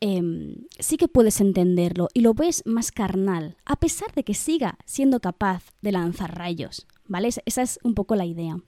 em, 0.00 0.66
sí 0.78 0.96
que 0.96 1.08
puedes 1.08 1.40
entenderlo 1.40 2.08
y 2.14 2.20
lo 2.20 2.34
ves 2.34 2.62
más 2.66 2.92
carnal, 2.92 3.56
a 3.64 3.76
pesar 3.76 4.12
de 4.14 4.22
que 4.22 4.34
siga 4.34 4.78
siendo 4.84 5.20
capaz 5.20 5.64
de 5.82 5.92
lanzar 5.92 6.36
rayos, 6.36 6.86
¿vale? 7.06 7.28
Esa 7.28 7.62
es 7.62 7.80
un 7.82 7.94
poco 7.94 8.14
la 8.14 8.26
idea. 8.26 8.60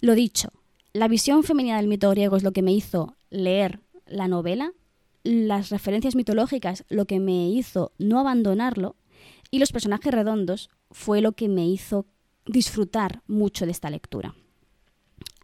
Lo 0.00 0.14
dicho, 0.14 0.50
la 0.92 1.08
visión 1.08 1.44
femenina 1.44 1.76
del 1.76 1.88
mito 1.88 2.10
griego 2.10 2.36
es 2.36 2.42
lo 2.42 2.52
que 2.52 2.62
me 2.62 2.72
hizo 2.72 3.16
leer 3.30 3.80
la 4.06 4.26
novela, 4.26 4.72
las 5.22 5.70
referencias 5.70 6.14
mitológicas 6.14 6.84
lo 6.88 7.04
que 7.06 7.20
me 7.20 7.50
hizo 7.50 7.92
no 7.98 8.18
abandonarlo 8.18 8.96
y 9.50 9.58
los 9.58 9.72
personajes 9.72 10.12
redondos 10.12 10.70
fue 10.90 11.20
lo 11.20 11.32
que 11.32 11.48
me 11.48 11.66
hizo 11.66 12.06
disfrutar 12.46 13.22
mucho 13.26 13.66
de 13.66 13.72
esta 13.72 13.90
lectura. 13.90 14.34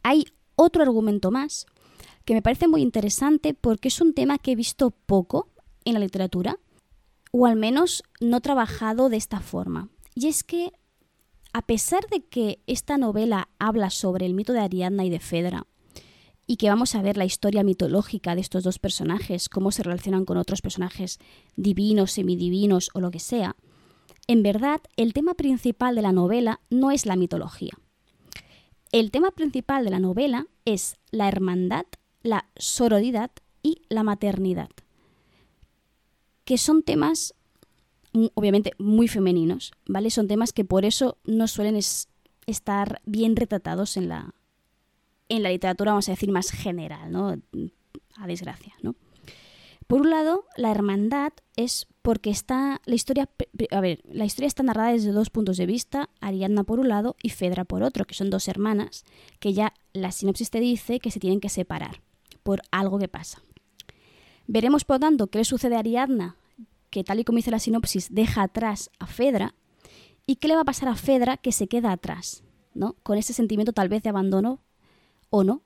Hay 0.03 0.27
otro 0.57 0.83
argumento 0.83 1.31
más 1.31 1.67
que 2.25 2.35
me 2.35 2.43
parece 2.43 2.69
muy 2.69 2.83
interesante 2.83 3.55
porque 3.55 3.89
es 3.89 4.01
un 4.01 4.15
tema 4.15 4.39
que 4.39 4.53
he 4.53 4.57
visto 4.57 4.91
poco 4.91 5.49
en 5.85 5.95
la 5.95 6.01
literatura, 6.01 6.59
o 7.33 7.47
al 7.47 7.57
menos 7.57 8.03
no 8.21 8.41
trabajado 8.41 9.09
de 9.09 9.17
esta 9.17 9.41
forma. 9.41 9.89
Y 10.15 10.29
es 10.29 10.45
que, 10.45 10.73
a 11.53 11.63
pesar 11.63 12.07
de 12.09 12.25
que 12.25 12.63
esta 12.67 12.97
novela 12.97 13.49
habla 13.59 13.91
sobre 13.91 14.25
el 14.25 14.35
mito 14.35 14.53
de 14.53 14.61
Ariadna 14.61 15.05
y 15.05 15.11
de 15.11 15.21
Fedra, 15.21 15.67
y 16.47 16.57
que 16.57 16.69
vamos 16.69 16.95
a 16.95 17.03
ver 17.03 17.17
la 17.17 17.25
historia 17.25 17.63
mitológica 17.63 18.35
de 18.35 18.41
estos 18.41 18.65
dos 18.65 18.79
personajes, 18.79 19.49
cómo 19.49 19.73
se 19.73 19.83
relacionan 19.83 20.25
con 20.25 20.37
otros 20.37 20.61
personajes 20.61 21.19
divinos, 21.57 22.13
semidivinos 22.13 22.91
o 22.95 23.01
lo 23.01 23.11
que 23.11 23.21
sea, 23.21 23.57
en 24.27 24.43
verdad 24.43 24.81
el 24.97 25.13
tema 25.13 25.35
principal 25.35 25.95
de 25.95 26.03
la 26.03 26.13
novela 26.13 26.61
no 26.71 26.91
es 26.91 27.07
la 27.07 27.17
mitología. 27.17 27.73
El 28.93 29.11
tema 29.11 29.31
principal 29.33 29.85
de 29.85 29.91
la 29.91 29.99
novela 29.99 30.47
es 30.65 30.97
la 31.11 31.29
hermandad, 31.29 31.85
la 32.23 32.47
sororidad 32.57 33.31
y 33.63 33.83
la 33.89 34.03
maternidad, 34.03 34.71
que 36.45 36.59
son 36.59 36.83
temas 36.83 37.35
mm, 38.13 38.27
obviamente 38.35 38.73
muy 38.79 39.09
femeninos, 39.09 39.73
¿vale? 39.87 40.11
Son 40.11 40.29
temas 40.29 40.53
que 40.53 40.65
por 40.65 40.85
eso 40.85 41.19
no 41.25 41.49
suelen 41.49 41.79
estar 42.47 43.01
bien 43.05 43.37
retratados 43.37 43.97
en 43.97 44.09
la, 44.09 44.35
en 45.29 45.43
la 45.43 45.51
literatura, 45.51 45.93
vamos 45.93 46.09
a 46.09 46.13
decir, 46.13 46.31
más 46.31 46.51
general, 46.51 47.11
¿no? 47.11 47.37
A 48.17 48.27
desgracia, 48.27 48.75
¿no? 48.83 48.95
Por 49.87 50.01
un 50.01 50.11
lado, 50.11 50.47
la 50.57 50.71
hermandad 50.71 51.33
es 51.57 51.87
porque 52.03 52.31
está 52.31 52.81
la 52.85 52.95
historia, 52.95 53.29
a 53.71 53.81
ver, 53.81 54.03
la 54.05 54.25
historia 54.25 54.47
está 54.47 54.63
narrada 54.63 54.93
desde 54.93 55.13
dos 55.13 55.31
puntos 55.31 55.57
de 55.57 55.67
vista, 55.67 56.11
Ariadna 56.21 56.65
por 56.65 56.81
un 56.81 56.89
lado 56.89 57.17
y 57.23 57.31
Fedra 57.31 57.65
por 57.65 57.83
otro, 57.83 58.05
que 58.05 58.15
son 58.15 58.31
dos 58.31 58.49
hermanas 58.49 59.05
que 59.41 59.53
ya 59.53 59.75
la 59.93 60.13
sinopsis 60.13 60.51
te 60.51 60.61
dice 60.61 61.01
que 61.01 61.11
se 61.11 61.21
tienen 61.21 61.41
que 61.41 61.49
separar 61.49 62.03
por 62.43 62.63
algo 62.71 62.99
que 62.99 63.09
pasa. 63.09 63.43
Veremos 64.47 64.85
por 64.85 64.99
tanto 64.99 65.29
qué 65.29 65.39
le 65.39 65.45
sucede 65.45 65.77
a 65.77 65.81
Ariadna, 65.81 66.37
que 66.91 67.05
tal 67.05 67.21
y 67.21 67.25
como 67.25 67.37
dice 67.37 67.51
la 67.51 67.59
sinopsis 67.59 68.09
deja 68.13 68.43
atrás 68.43 68.91
a 68.99 69.07
Fedra, 69.07 69.55
y 70.27 70.37
qué 70.37 70.49
le 70.49 70.55
va 70.55 70.63
a 70.63 70.67
pasar 70.67 70.89
a 70.89 70.97
Fedra 70.97 71.37
que 71.37 71.53
se 71.53 71.69
queda 71.69 71.93
atrás, 71.93 72.45
¿no? 72.73 72.97
Con 73.03 73.19
ese 73.19 73.33
sentimiento 73.33 73.73
tal 73.73 73.89
vez 73.89 74.03
de 74.03 74.11
abandono 74.11 74.61
o 75.31 75.45
no, 75.45 75.63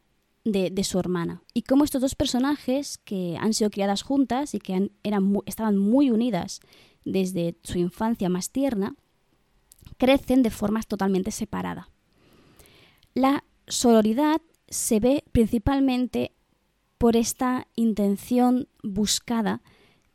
de, 0.52 0.84
su 0.84 0.98
hermana. 0.98 1.42
Y 1.54 1.62
cómo 1.62 1.84
estos 1.84 2.00
dos 2.00 2.14
personajes 2.14 2.98
que 2.98 3.36
han 3.40 3.54
sido 3.54 3.70
criadas 3.70 4.02
juntas 4.02 4.54
y 4.54 4.58
que 4.58 4.90
eran, 5.02 5.36
estaban 5.46 5.76
muy 5.76 6.10
unidas 6.10 6.60
desde 7.04 7.56
su 7.62 7.78
infancia 7.78 8.28
más 8.28 8.50
tierna, 8.50 8.94
crecen 9.96 10.42
de 10.42 10.50
formas 10.50 10.86
totalmente 10.86 11.30
separadas. 11.30 11.86
La 13.14 13.44
sororidad 13.66 14.40
se 14.68 15.00
ve 15.00 15.24
principalmente 15.32 16.32
por 16.98 17.16
esta 17.16 17.66
intención 17.74 18.68
buscada 18.82 19.62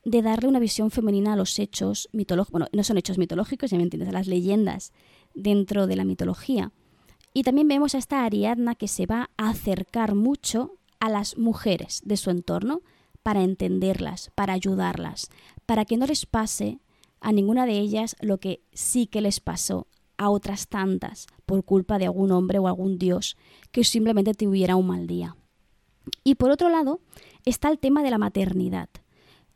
de 0.05 0.21
darle 0.21 0.49
una 0.49 0.59
visión 0.59 0.91
femenina 0.91 1.33
a 1.33 1.35
los 1.37 1.57
hechos 1.59 2.09
mitológicos, 2.11 2.51
bueno, 2.51 2.67
no 2.73 2.83
son 2.83 2.97
hechos 2.97 3.17
mitológicos, 3.17 3.71
ya 3.71 3.77
me 3.77 3.83
entiendes, 3.83 4.09
a 4.09 4.13
las 4.13 4.27
leyendas 4.27 4.91
dentro 5.33 5.87
de 5.87 5.95
la 5.95 6.03
mitología, 6.03 6.71
y 7.33 7.43
también 7.43 7.67
vemos 7.67 7.95
a 7.95 7.97
esta 7.97 8.23
Ariadna 8.23 8.75
que 8.75 8.87
se 8.87 9.05
va 9.05 9.29
a 9.37 9.49
acercar 9.49 10.15
mucho 10.15 10.77
a 10.99 11.09
las 11.09 11.37
mujeres 11.37 12.01
de 12.05 12.17
su 12.17 12.29
entorno 12.29 12.81
para 13.23 13.43
entenderlas, 13.43 14.31
para 14.35 14.53
ayudarlas, 14.53 15.29
para 15.65 15.85
que 15.85 15.97
no 15.97 16.05
les 16.05 16.25
pase 16.25 16.79
a 17.19 17.31
ninguna 17.31 17.65
de 17.65 17.79
ellas 17.79 18.15
lo 18.21 18.37
que 18.39 18.61
sí 18.73 19.07
que 19.07 19.21
les 19.21 19.39
pasó 19.39 19.87
a 20.17 20.29
otras 20.29 20.67
tantas 20.67 21.27
por 21.45 21.63
culpa 21.63 21.97
de 21.97 22.05
algún 22.05 22.31
hombre 22.31 22.59
o 22.59 22.67
algún 22.67 22.97
dios 22.97 23.37
que 23.71 23.83
simplemente 23.83 24.33
tuviera 24.33 24.75
un 24.75 24.87
mal 24.87 25.07
día. 25.07 25.35
Y 26.23 26.35
por 26.35 26.51
otro 26.51 26.69
lado 26.69 26.99
está 27.45 27.69
el 27.69 27.79
tema 27.79 28.03
de 28.03 28.11
la 28.11 28.17
maternidad, 28.17 28.89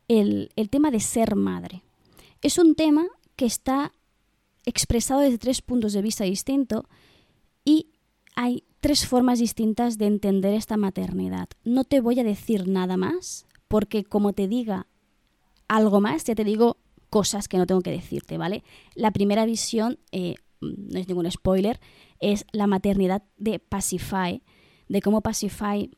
el, 0.08 0.50
el 0.56 0.70
tema 0.70 0.90
de 0.90 1.00
ser 1.00 1.36
madre. 1.36 1.82
Es 2.42 2.58
un 2.58 2.74
tema 2.74 3.06
que 3.36 3.44
está 3.44 3.92
expresado 4.64 5.20
desde 5.20 5.38
tres 5.38 5.62
puntos 5.62 5.92
de 5.92 6.02
vista 6.02 6.24
distintos 6.24 6.84
y 7.68 7.90
hay 8.34 8.64
tres 8.80 9.06
formas 9.06 9.40
distintas 9.40 9.98
de 9.98 10.06
entender 10.06 10.54
esta 10.54 10.78
maternidad. 10.78 11.50
No 11.64 11.84
te 11.84 12.00
voy 12.00 12.18
a 12.18 12.24
decir 12.24 12.66
nada 12.66 12.96
más, 12.96 13.46
porque 13.68 14.04
como 14.04 14.32
te 14.32 14.48
diga 14.48 14.86
algo 15.68 16.00
más, 16.00 16.24
ya 16.24 16.34
te 16.34 16.44
digo 16.44 16.78
cosas 17.10 17.46
que 17.46 17.58
no 17.58 17.66
tengo 17.66 17.82
que 17.82 17.90
decirte, 17.90 18.38
¿vale? 18.38 18.64
La 18.94 19.10
primera 19.10 19.44
visión, 19.44 19.98
eh, 20.12 20.36
no 20.62 20.98
es 20.98 21.08
ningún 21.08 21.30
spoiler, 21.30 21.78
es 22.20 22.46
la 22.52 22.66
maternidad 22.66 23.22
de 23.36 23.58
Pacify, 23.58 24.42
de 24.88 25.02
cómo 25.02 25.20
Pacify 25.20 25.90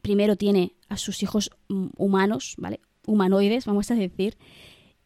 primero 0.00 0.36
tiene 0.36 0.76
a 0.88 0.96
sus 0.96 1.24
hijos 1.24 1.50
mm, 1.68 1.88
humanos, 1.96 2.54
¿vale? 2.56 2.78
Humanoides, 3.04 3.66
vamos 3.66 3.90
a 3.90 3.96
decir, 3.96 4.38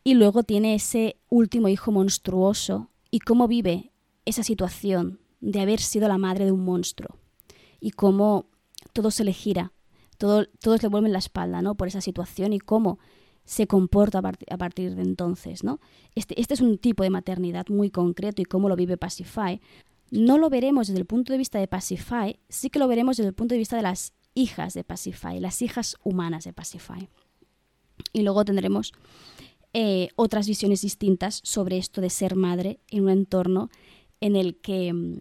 y 0.05 0.12
luego 0.12 0.42
tiene 0.42 0.75
ese 0.75 1.16
último 1.31 1.69
hijo 1.69 1.92
monstruoso 1.92 2.90
y 3.11 3.21
cómo 3.21 3.49
vive 3.49 3.90
esa 4.27 4.42
situación 4.42 5.21
de 5.40 5.61
haber 5.61 5.81
sido 5.81 6.09
la 6.09 6.18
madre 6.18 6.44
de 6.44 6.53
un 6.53 6.64
monstruo 6.64 7.16
y 7.81 7.90
cómo 7.90 8.46
todo 8.92 9.11
se 9.11 9.25
le 9.25 9.33
gira, 9.33 9.72
todo, 10.18 10.46
todos 10.61 10.83
le 10.83 10.88
vuelven 10.88 11.12
la 11.12 11.18
espalda, 11.18 11.62
¿no? 11.62 11.75
Por 11.75 11.88
esa 11.88 12.01
situación 12.01 12.53
y 12.53 12.59
cómo 12.59 12.99
se 13.44 13.66
comporta 13.66 14.18
a, 14.18 14.57
partir 14.59 14.94
de 14.96 15.03
entonces, 15.03 15.62
¿no? 15.62 15.81
Este, 16.14 16.38
este 16.40 16.55
es 16.55 16.61
un 16.61 16.79
tipo 16.79 17.05
de 17.05 17.11
maternidad 17.11 17.66
muy 17.68 17.90
concreto 17.90 18.42
y 18.42 18.44
cómo 18.44 18.68
lo 18.68 18.77
vive 18.77 18.96
Pacify. 18.96 19.61
No 20.11 20.38
lo 20.38 20.51
veremos 20.51 20.88
desde 20.88 21.01
el 21.01 21.07
punto 21.07 21.33
de 21.33 21.38
vista 21.38 21.59
de 21.59 21.68
Pacify, 21.68 22.38
sí 22.49 22.70
que 22.70 22.79
lo 22.79 22.88
veremos 22.88 23.16
desde 23.16 23.29
el 23.29 23.35
punto 23.35 23.55
de 23.55 23.59
vista 23.59 23.77
de 23.77 23.83
las 23.83 24.12
hijas 24.35 24.75
de 24.75 24.85
Pacify, 24.85 25.40
las 25.40 25.62
hijas 25.62 25.96
humanas 26.03 26.44
de 26.44 26.53
Pacify. 26.53 27.09
Y 28.12 28.22
luego 28.22 28.44
tendremos 28.44 28.92
eh, 29.72 30.09
otras 30.16 30.49
visiones 30.49 30.83
distintas 30.83 31.40
sobre 31.44 31.79
esto 31.79 32.01
de 32.01 32.11
ser 32.11 32.35
madre 32.35 32.81
en 32.90 33.05
un 33.05 33.11
entorno 33.11 33.70
en 34.20 34.37
el 34.37 34.57
que 34.57 34.92
mm, 34.92 35.20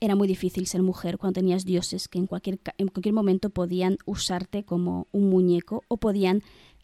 era 0.00 0.14
muy 0.14 0.28
difícil 0.28 0.66
ser 0.66 0.82
mujer 0.82 1.18
cuando 1.18 1.40
tenías 1.40 1.64
dioses 1.64 2.08
que 2.08 2.18
en 2.18 2.26
cualquier, 2.26 2.58
en 2.78 2.88
cualquier 2.88 3.14
momento 3.14 3.50
podían 3.50 3.98
usarte 4.04 4.64
como 4.64 5.06
un 5.12 5.30
muñeco 5.30 5.82
o 5.88 5.96
podían 5.96 6.42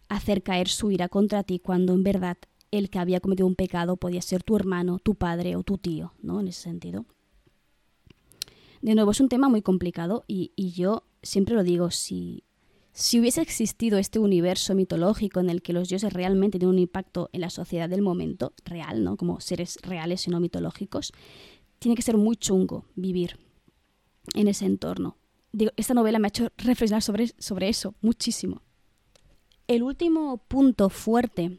hacer 0.08 0.42
caer 0.42 0.68
su 0.68 0.90
ira 0.90 1.08
contra 1.08 1.42
ti 1.42 1.58
cuando 1.58 1.92
en 1.94 2.02
verdad 2.02 2.36
el 2.70 2.88
que 2.88 2.98
había 2.98 3.20
cometido 3.20 3.46
un 3.46 3.54
pecado 3.54 3.96
podía 3.96 4.22
ser 4.22 4.42
tu 4.42 4.56
hermano, 4.56 4.98
tu 4.98 5.14
padre 5.14 5.56
o 5.56 5.62
tu 5.62 5.78
tío, 5.78 6.14
¿no? 6.22 6.40
En 6.40 6.48
ese 6.48 6.62
sentido. 6.62 7.04
De 8.80 8.94
nuevo, 8.94 9.10
es 9.10 9.20
un 9.20 9.28
tema 9.28 9.48
muy 9.48 9.62
complicado 9.62 10.24
y, 10.26 10.52
y 10.56 10.72
yo 10.72 11.04
siempre 11.22 11.54
lo 11.54 11.62
digo, 11.62 11.90
si, 11.90 12.44
si 12.92 13.18
hubiese 13.18 13.40
existido 13.40 13.98
este 13.98 14.18
universo 14.18 14.74
mitológico 14.74 15.40
en 15.40 15.48
el 15.48 15.62
que 15.62 15.72
los 15.72 15.88
dioses 15.88 16.12
realmente 16.12 16.58
tienen 16.58 16.74
un 16.74 16.78
impacto 16.78 17.30
en 17.32 17.40
la 17.40 17.50
sociedad 17.50 17.88
del 17.88 18.02
momento, 18.02 18.52
real, 18.64 19.02
¿no? 19.02 19.16
Como 19.16 19.40
seres 19.40 19.78
reales 19.82 20.26
y 20.26 20.30
no 20.30 20.40
mitológicos, 20.40 21.12
tiene 21.78 21.94
que 21.96 22.02
ser 22.02 22.18
muy 22.18 22.36
chungo 22.36 22.84
vivir 22.94 23.38
en 24.34 24.46
ese 24.46 24.66
entorno. 24.66 25.16
Esta 25.76 25.94
novela 25.94 26.18
me 26.18 26.26
ha 26.26 26.28
hecho 26.28 26.50
reflexionar 26.58 27.02
sobre, 27.02 27.28
sobre 27.38 27.68
eso 27.68 27.94
muchísimo. 28.02 28.62
El 29.68 29.82
último 29.82 30.38
punto 30.48 30.90
fuerte, 30.90 31.58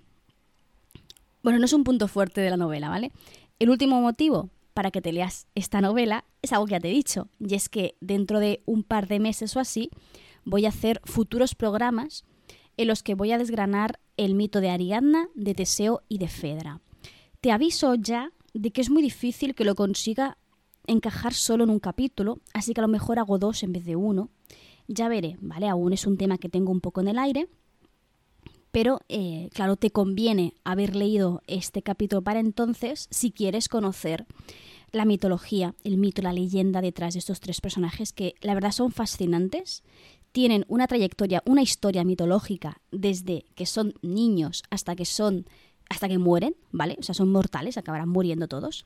bueno, 1.41 1.57
no 1.57 1.65
es 1.65 1.73
un 1.73 1.83
punto 1.83 2.07
fuerte 2.07 2.41
de 2.41 2.49
la 2.51 2.57
novela, 2.57 2.89
¿vale? 2.89 3.11
El 3.57 3.69
último 3.69 4.01
motivo 4.01 4.49
para 4.73 4.91
que 4.91 5.01
te 5.01 5.11
leas 5.11 5.47
esta 5.55 5.81
novela 5.81 6.25
es 6.41 6.53
algo 6.53 6.65
que 6.65 6.71
ya 6.71 6.79
te 6.79 6.89
he 6.89 6.93
dicho, 6.93 7.27
y 7.39 7.55
es 7.55 7.69
que 7.69 7.95
dentro 8.01 8.39
de 8.39 8.61
un 8.65 8.83
par 8.83 9.07
de 9.07 9.19
meses 9.19 9.55
o 9.55 9.59
así, 9.59 9.89
voy 10.45 10.65
a 10.65 10.69
hacer 10.69 11.01
futuros 11.03 11.55
programas 11.55 12.23
en 12.77 12.87
los 12.87 13.03
que 13.03 13.15
voy 13.15 13.31
a 13.31 13.37
desgranar 13.37 13.99
el 14.17 14.35
mito 14.35 14.61
de 14.61 14.69
Ariadna, 14.69 15.29
de 15.35 15.53
Teseo 15.53 16.01
y 16.09 16.17
de 16.17 16.27
Fedra. 16.27 16.81
Te 17.41 17.51
aviso 17.51 17.95
ya 17.95 18.31
de 18.53 18.71
que 18.71 18.81
es 18.81 18.89
muy 18.89 19.01
difícil 19.01 19.55
que 19.55 19.65
lo 19.65 19.75
consiga 19.75 20.37
encajar 20.85 21.33
solo 21.33 21.63
en 21.63 21.69
un 21.69 21.79
capítulo, 21.79 22.39
así 22.53 22.73
que 22.73 22.81
a 22.81 22.83
lo 22.83 22.87
mejor 22.87 23.19
hago 23.19 23.37
dos 23.37 23.63
en 23.63 23.73
vez 23.73 23.85
de 23.85 23.95
uno. 23.95 24.29
Ya 24.87 25.07
veré, 25.07 25.37
¿vale? 25.39 25.69
Aún 25.69 25.93
es 25.93 26.05
un 26.05 26.17
tema 26.17 26.37
que 26.37 26.49
tengo 26.49 26.71
un 26.71 26.81
poco 26.81 27.01
en 27.01 27.07
el 27.07 27.17
aire, 27.17 27.47
pero 28.71 28.99
eh, 29.07 29.49
claro, 29.53 29.75
te 29.75 29.91
conviene 29.91 30.55
haber 30.63 30.95
leído 30.95 31.41
este 31.47 31.83
capítulo 31.83 32.21
para 32.21 32.39
entonces 32.39 33.07
si 33.11 33.31
quieres 33.31 33.69
conocer 33.69 34.25
la 34.91 35.05
mitología, 35.05 35.75
el 35.83 35.97
mito, 35.97 36.21
la 36.21 36.33
leyenda 36.33 36.81
detrás 36.81 37.13
de 37.13 37.19
estos 37.19 37.39
tres 37.39 37.61
personajes 37.61 38.13
que 38.13 38.35
la 38.41 38.53
verdad 38.53 38.71
son 38.71 38.91
fascinantes 38.91 39.83
tienen 40.33 40.65
una 40.67 40.87
trayectoria, 40.87 41.41
una 41.45 41.61
historia 41.61 42.03
mitológica 42.03 42.81
desde 42.91 43.45
que 43.55 43.65
son 43.65 43.93
niños 44.01 44.63
hasta 44.69 44.95
que 44.95 45.05
son 45.05 45.45
hasta 45.89 46.07
que 46.07 46.17
mueren, 46.17 46.55
¿vale? 46.71 46.97
O 46.99 47.03
sea, 47.03 47.13
son 47.13 47.31
mortales, 47.31 47.77
acabarán 47.77 48.09
muriendo 48.09 48.47
todos. 48.47 48.85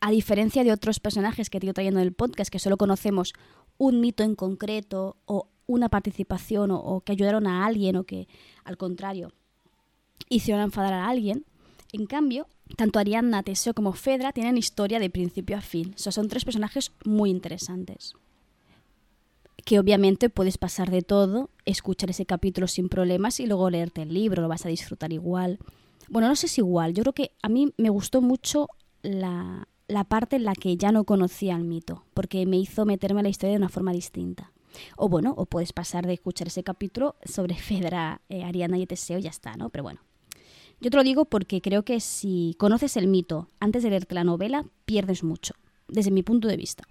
A 0.00 0.10
diferencia 0.10 0.64
de 0.64 0.72
otros 0.72 1.00
personajes 1.00 1.50
que 1.50 1.58
he 1.58 1.64
ido 1.64 1.74
trayendo 1.74 2.00
en 2.00 2.06
el 2.06 2.14
podcast, 2.14 2.50
que 2.50 2.58
solo 2.58 2.78
conocemos 2.78 3.34
un 3.76 4.00
mito 4.00 4.22
en 4.22 4.36
concreto 4.36 5.18
o 5.26 5.48
una 5.66 5.90
participación 5.90 6.70
o, 6.70 6.78
o, 6.78 7.02
que 7.02 7.12
ayudaron 7.12 7.46
a 7.46 7.66
alguien 7.66 7.96
o 7.96 8.04
que, 8.04 8.26
al 8.64 8.78
contrario, 8.78 9.32
hicieron 10.30 10.62
enfadar 10.62 10.94
a 10.94 11.08
alguien. 11.08 11.44
En 11.92 12.06
cambio, 12.06 12.46
tanto 12.76 12.98
Ariadna, 12.98 13.42
Teseo 13.42 13.74
como 13.74 13.92
Fedra 13.92 14.32
tienen 14.32 14.56
historia 14.56 14.98
de 14.98 15.10
principio 15.10 15.58
a 15.58 15.60
fin. 15.60 15.92
O 15.94 15.98
sea, 15.98 16.12
son 16.12 16.28
tres 16.28 16.46
personajes 16.46 16.92
muy 17.04 17.28
interesantes 17.28 18.14
que 19.64 19.78
obviamente 19.78 20.30
puedes 20.30 20.58
pasar 20.58 20.90
de 20.90 21.02
todo, 21.02 21.50
escuchar 21.64 22.10
ese 22.10 22.26
capítulo 22.26 22.66
sin 22.66 22.88
problemas 22.88 23.40
y 23.40 23.46
luego 23.46 23.70
leerte 23.70 24.02
el 24.02 24.14
libro, 24.14 24.42
lo 24.42 24.48
vas 24.48 24.66
a 24.66 24.68
disfrutar 24.68 25.12
igual. 25.12 25.58
Bueno, 26.08 26.28
no 26.28 26.36
sé 26.36 26.48
si 26.48 26.60
igual, 26.60 26.94
yo 26.94 27.02
creo 27.02 27.12
que 27.12 27.32
a 27.42 27.48
mí 27.48 27.72
me 27.76 27.90
gustó 27.90 28.20
mucho 28.20 28.68
la, 29.02 29.68
la 29.88 30.04
parte 30.04 30.36
en 30.36 30.44
la 30.44 30.54
que 30.54 30.76
ya 30.76 30.92
no 30.92 31.04
conocía 31.04 31.56
el 31.56 31.64
mito, 31.64 32.04
porque 32.14 32.46
me 32.46 32.58
hizo 32.58 32.84
meterme 32.84 33.20
a 33.20 33.22
la 33.24 33.28
historia 33.28 33.52
de 33.52 33.58
una 33.58 33.68
forma 33.68 33.92
distinta. 33.92 34.52
O 34.96 35.08
bueno, 35.08 35.34
o 35.36 35.46
puedes 35.46 35.72
pasar 35.72 36.06
de 36.06 36.14
escuchar 36.14 36.46
ese 36.46 36.62
capítulo 36.62 37.16
sobre 37.24 37.54
Fedra, 37.56 38.20
eh, 38.28 38.44
Ariana 38.44 38.78
y 38.78 38.86
Teseo 38.86 39.18
y 39.18 39.22
ya 39.22 39.30
está, 39.30 39.56
¿no? 39.56 39.70
Pero 39.70 39.84
bueno. 39.84 40.00
Yo 40.80 40.88
te 40.88 40.96
lo 40.96 41.02
digo 41.02 41.26
porque 41.26 41.60
creo 41.60 41.84
que 41.84 42.00
si 42.00 42.56
conoces 42.58 42.96
el 42.96 43.06
mito 43.06 43.48
antes 43.60 43.82
de 43.82 43.90
leerte 43.90 44.14
la 44.14 44.24
novela, 44.24 44.64
pierdes 44.86 45.22
mucho, 45.22 45.52
desde 45.88 46.10
mi 46.10 46.22
punto 46.22 46.48
de 46.48 46.56
vista. 46.56 46.84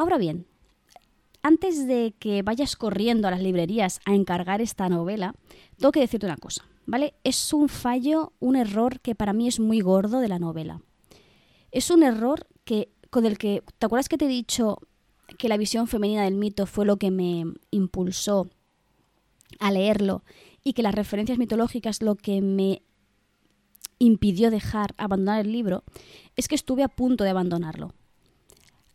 Ahora 0.00 0.16
bien, 0.16 0.46
antes 1.42 1.86
de 1.86 2.14
que 2.18 2.40
vayas 2.40 2.74
corriendo 2.74 3.28
a 3.28 3.30
las 3.30 3.42
librerías 3.42 4.00
a 4.06 4.14
encargar 4.14 4.62
esta 4.62 4.88
novela, 4.88 5.34
tengo 5.76 5.92
que 5.92 6.00
decirte 6.00 6.24
una 6.24 6.38
cosa, 6.38 6.64
¿vale? 6.86 7.12
Es 7.22 7.52
un 7.52 7.68
fallo, 7.68 8.32
un 8.40 8.56
error 8.56 9.00
que 9.00 9.14
para 9.14 9.34
mí 9.34 9.46
es 9.46 9.60
muy 9.60 9.82
gordo 9.82 10.20
de 10.20 10.28
la 10.28 10.38
novela. 10.38 10.80
Es 11.70 11.90
un 11.90 12.02
error 12.02 12.46
que 12.64 12.88
con 13.10 13.26
el 13.26 13.36
que, 13.36 13.62
¿te 13.78 13.84
acuerdas 13.84 14.08
que 14.08 14.16
te 14.16 14.24
he 14.24 14.28
dicho 14.28 14.78
que 15.36 15.50
la 15.50 15.58
visión 15.58 15.86
femenina 15.86 16.24
del 16.24 16.36
mito 16.36 16.64
fue 16.64 16.86
lo 16.86 16.96
que 16.96 17.10
me 17.10 17.44
impulsó 17.70 18.48
a 19.58 19.70
leerlo 19.70 20.24
y 20.64 20.72
que 20.72 20.82
las 20.82 20.94
referencias 20.94 21.36
mitológicas 21.36 22.00
lo 22.00 22.14
que 22.14 22.40
me 22.40 22.80
impidió 23.98 24.50
dejar 24.50 24.94
abandonar 24.96 25.40
el 25.40 25.52
libro? 25.52 25.84
Es 26.36 26.48
que 26.48 26.54
estuve 26.54 26.84
a 26.84 26.88
punto 26.88 27.22
de 27.22 27.28
abandonarlo 27.28 27.92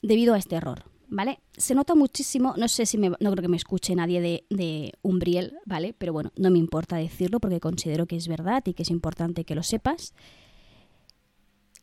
debido 0.02 0.34
a 0.34 0.40
este 0.40 0.56
error. 0.56 0.95
¿Vale? 1.10 1.40
Se 1.58 1.76
nota 1.76 1.96
muchísimo, 1.96 2.54
no 2.58 2.68
sé 2.68 2.86
si 2.86 2.98
me, 2.98 3.10
no 3.10 3.32
creo 3.32 3.42
que 3.42 3.48
me 3.48 3.58
escuche 3.58 3.96
nadie 3.96 4.22
de, 4.22 4.46
de, 4.50 4.94
Umbriel, 5.02 5.58
¿vale? 5.66 5.94
Pero 5.98 6.14
bueno, 6.14 6.32
no 6.36 6.52
me 6.52 6.60
importa 6.60 6.98
decirlo 6.98 7.40
porque 7.40 7.60
considero 7.60 8.06
que 8.06 8.16
es 8.16 8.28
verdad 8.28 8.64
y 8.66 8.74
que 8.74 8.84
es 8.84 8.90
importante 8.90 9.46
que 9.46 9.56
lo 9.56 9.64
sepas. 9.64 10.14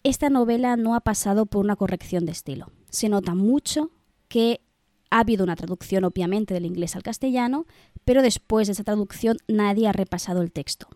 Esta 0.03 0.31
novela 0.31 0.77
no 0.77 0.95
ha 0.95 1.01
pasado 1.01 1.47
por 1.47 1.65
una 1.65 1.77
corrección 1.77 2.27
de 2.27 2.33
estilo. 2.33 2.67
Se 2.91 3.09
nota 3.09 3.35
mucho 3.35 3.91
que 4.29 4.61
ha 5.11 5.21
habido 5.21 5.45
una 5.45 5.57
traducción, 5.57 6.05
obviamente, 6.05 6.55
del 6.55 6.65
inglés 6.65 6.97
al 6.97 7.03
castellano, 7.03 7.67
pero 8.05 8.23
después 8.23 8.67
de 8.67 8.73
esa 8.73 8.83
traducción 8.83 9.37
nadie 9.47 9.87
ha 9.87 9.93
repasado 9.93 10.43
el 10.43 10.53
texto. 10.53 10.89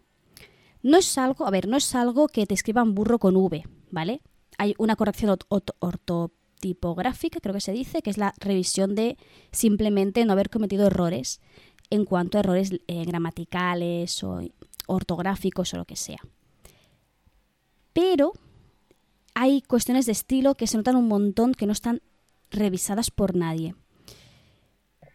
No 0.83 0.97
es 0.97 1.19
algo, 1.19 1.47
a 1.47 1.51
ver, 1.51 1.69
no 1.69 1.77
es 1.77 1.95
algo 1.95 2.29
que 2.29 2.47
te 2.47 2.55
escriban 2.55 2.95
burro 2.95 3.19
con 3.19 3.37
V, 3.37 3.65
¿vale? 3.91 4.23
Hay 4.59 4.75
una 4.79 4.97
corrección 4.97 5.37
orto 5.49 6.33
tipográfica, 6.61 7.41
creo 7.41 7.55
que 7.55 7.61
se 7.61 7.73
dice, 7.73 8.03
que 8.03 8.11
es 8.11 8.19
la 8.19 8.35
revisión 8.39 8.95
de 8.95 9.17
simplemente 9.53 10.25
no 10.25 10.33
haber 10.33 10.51
cometido 10.51 10.87
errores 10.87 11.41
en 11.91 12.05
cuanto 12.05 12.37
a 12.37 12.41
errores 12.41 12.73
eh, 12.87 13.05
gramaticales 13.05 14.23
o 14.25 14.41
ortográficos 14.87 15.73
o 15.75 15.77
lo 15.77 15.85
que 15.85 15.97
sea. 15.97 16.19
Pero 17.93 18.33
hay 19.35 19.63
cuestiones 19.63 20.07
de 20.07 20.13
estilo 20.13 20.55
que 20.55 20.67
se 20.67 20.77
notan 20.77 20.97
un 20.97 21.09
montón 21.09 21.55
que 21.55 21.67
no 21.67 21.73
están 21.73 22.03
revisadas 22.51 23.11
por 23.11 23.35
nadie. 23.35 23.75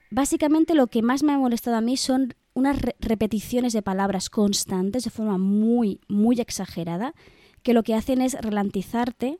Básicamente 0.09 0.75
lo 0.75 0.87
que 0.87 1.01
más 1.01 1.23
me 1.23 1.33
ha 1.33 1.37
molestado 1.37 1.77
a 1.77 1.81
mí 1.81 1.97
son 1.97 2.35
unas 2.53 2.77
repeticiones 2.99 3.73
de 3.73 3.81
palabras 3.81 4.29
constantes 4.29 5.03
de 5.05 5.09
forma 5.09 5.37
muy, 5.37 6.01
muy 6.07 6.39
exagerada, 6.41 7.13
que 7.63 7.73
lo 7.73 7.83
que 7.83 7.95
hacen 7.95 8.21
es 8.21 8.33
ralentizarte 8.33 9.39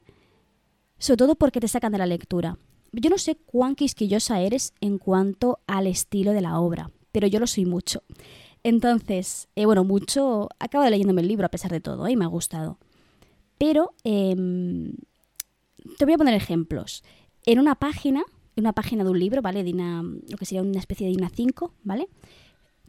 sobre 1.01 1.17
todo 1.17 1.35
porque 1.35 1.59
te 1.59 1.67
sacan 1.67 1.91
de 1.91 1.97
la 1.97 2.05
lectura. 2.05 2.57
Yo 2.91 3.09
no 3.09 3.17
sé 3.17 3.35
cuán 3.35 3.75
quisquillosa 3.75 4.39
eres 4.39 4.73
en 4.81 4.99
cuanto 4.99 5.59
al 5.65 5.87
estilo 5.87 6.31
de 6.31 6.41
la 6.41 6.59
obra, 6.59 6.91
pero 7.11 7.25
yo 7.25 7.39
lo 7.39 7.47
soy 7.47 7.65
mucho. 7.65 8.03
Entonces, 8.63 9.47
eh, 9.55 9.65
bueno, 9.65 9.83
mucho, 9.83 10.49
acabo 10.59 10.83
de 10.83 10.91
leyéndome 10.91 11.21
el 11.21 11.27
libro 11.27 11.47
a 11.47 11.49
pesar 11.49 11.71
de 11.71 11.79
todo, 11.81 12.07
y 12.07 12.13
¿eh? 12.13 12.17
me 12.17 12.25
ha 12.25 12.27
gustado. 12.27 12.77
Pero 13.57 13.95
em, 14.03 14.93
te 15.97 16.05
voy 16.05 16.13
a 16.13 16.17
poner 16.17 16.35
ejemplos. 16.35 17.03
En 17.47 17.57
una 17.57 17.73
página, 17.73 18.23
en 18.55 18.63
una 18.63 18.73
página 18.73 19.03
de 19.03 19.09
un 19.09 19.19
libro, 19.19 19.41
¿vale? 19.41 19.63
De 19.63 19.73
lo 19.73 20.37
que 20.37 20.45
sería 20.45 20.61
una 20.61 20.79
especie 20.79 21.07
de 21.07 21.13
INA 21.13 21.31
5, 21.33 21.73
¿vale? 21.83 22.09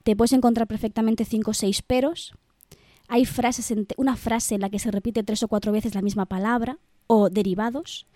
Te 0.03 0.14
puedes 0.16 0.33
encontrar 0.35 0.66
perfectamente 0.66 1.25
5 1.25 1.51
o 1.51 1.55
6 1.55 1.81
peros. 1.81 2.35
Hay 3.09 3.25
frases, 3.25 3.72
una 3.96 4.16
frase 4.16 4.57
en 4.57 4.61
la 4.61 4.68
que 4.68 4.79
se 4.79 4.90
repite 4.90 5.22
tres 5.22 5.42
o 5.42 5.48
cuatro 5.48 5.72
veces 5.72 5.94
la 5.94 6.03
misma 6.03 6.27
palabra, 6.27 6.79
o 7.07 7.31
derivados, 7.31 8.07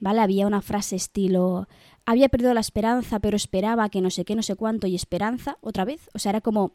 ¿vale? 0.00 0.20
Había 0.20 0.46
una 0.46 0.62
frase 0.62 0.96
estilo, 0.96 1.68
había 2.04 2.28
perdido 2.28 2.54
la 2.54 2.60
esperanza, 2.60 3.20
pero 3.20 3.36
esperaba 3.36 3.88
que 3.88 4.00
no 4.00 4.10
sé 4.10 4.24
qué, 4.24 4.34
no 4.34 4.42
sé 4.42 4.56
cuánto, 4.56 4.86
y 4.86 4.94
esperanza, 4.94 5.58
otra 5.60 5.84
vez. 5.84 6.08
O 6.14 6.18
sea, 6.18 6.30
era 6.30 6.40
como, 6.40 6.72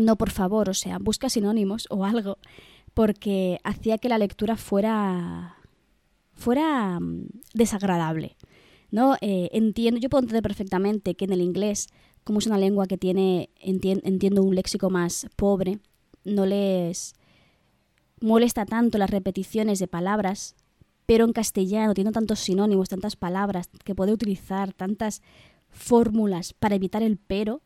no, 0.00 0.16
por 0.16 0.30
favor, 0.30 0.68
o 0.68 0.74
sea, 0.74 0.98
busca 0.98 1.28
sinónimos 1.28 1.86
o 1.90 2.04
algo. 2.04 2.38
porque 2.94 3.58
hacía 3.64 3.96
que 3.96 4.10
la 4.10 4.18
lectura 4.18 4.56
fuera, 4.56 5.56
fuera 6.34 7.00
mm, 7.00 7.28
desagradable. 7.54 8.36
¿no? 8.92 9.16
Eh, 9.22 9.48
entiendo, 9.52 9.98
yo 9.98 10.08
puedo 10.08 10.22
entender 10.22 10.42
perfectamente 10.42 11.14
que 11.16 11.24
en 11.24 11.32
el 11.32 11.40
inglés, 11.40 11.88
como 12.22 12.38
es 12.38 12.46
una 12.46 12.58
lengua 12.58 12.86
que 12.86 12.98
tiene, 12.98 13.48
entiendo 13.58 14.42
un 14.42 14.54
léxico 14.54 14.90
más 14.90 15.26
pobre, 15.34 15.80
no 16.24 16.46
les 16.46 17.14
molesta 18.22 18.64
tanto 18.64 18.98
las 18.98 19.10
repeticiones 19.10 19.78
de 19.78 19.88
palabras, 19.88 20.54
pero 21.06 21.24
en 21.24 21.32
castellano 21.32 21.94
tiene 21.94 22.12
tantos 22.12 22.40
sinónimos, 22.40 22.88
tantas 22.88 23.16
palabras, 23.16 23.68
que 23.84 23.94
puede 23.94 24.12
utilizar 24.12 24.72
tantas 24.72 25.22
fórmulas 25.68 26.52
para 26.54 26.76
evitar 26.76 27.02
el 27.02 27.18
pero, 27.18 27.62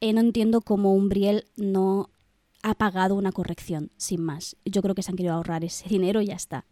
eh, 0.00 0.12
no 0.12 0.20
entiendo 0.20 0.60
cómo 0.60 0.94
Umbriel 0.94 1.44
no 1.56 2.10
ha 2.62 2.74
pagado 2.74 3.14
una 3.14 3.32
corrección, 3.32 3.90
sin 3.96 4.22
más. 4.22 4.56
Yo 4.64 4.82
creo 4.82 4.94
que 4.94 5.02
se 5.02 5.10
han 5.10 5.16
querido 5.16 5.34
ahorrar 5.34 5.64
ese 5.64 5.88
dinero 5.90 6.20
y 6.20 6.26
ya 6.26 6.34
está. 6.34 6.64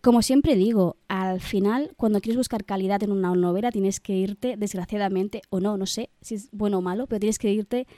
Como 0.00 0.22
siempre 0.22 0.54
digo, 0.54 0.96
al 1.08 1.40
final, 1.40 1.92
cuando 1.96 2.20
quieres 2.20 2.36
buscar 2.36 2.64
calidad 2.64 3.02
en 3.02 3.10
una 3.10 3.34
novela, 3.34 3.72
tienes 3.72 3.98
que 3.98 4.16
irte, 4.16 4.56
desgraciadamente, 4.56 5.42
o 5.50 5.58
no, 5.58 5.76
no 5.76 5.86
sé 5.86 6.10
si 6.20 6.36
es 6.36 6.50
bueno 6.52 6.78
o 6.78 6.82
malo, 6.82 7.08
pero 7.08 7.18
tienes 7.18 7.38
que 7.38 7.52
irte 7.52 7.88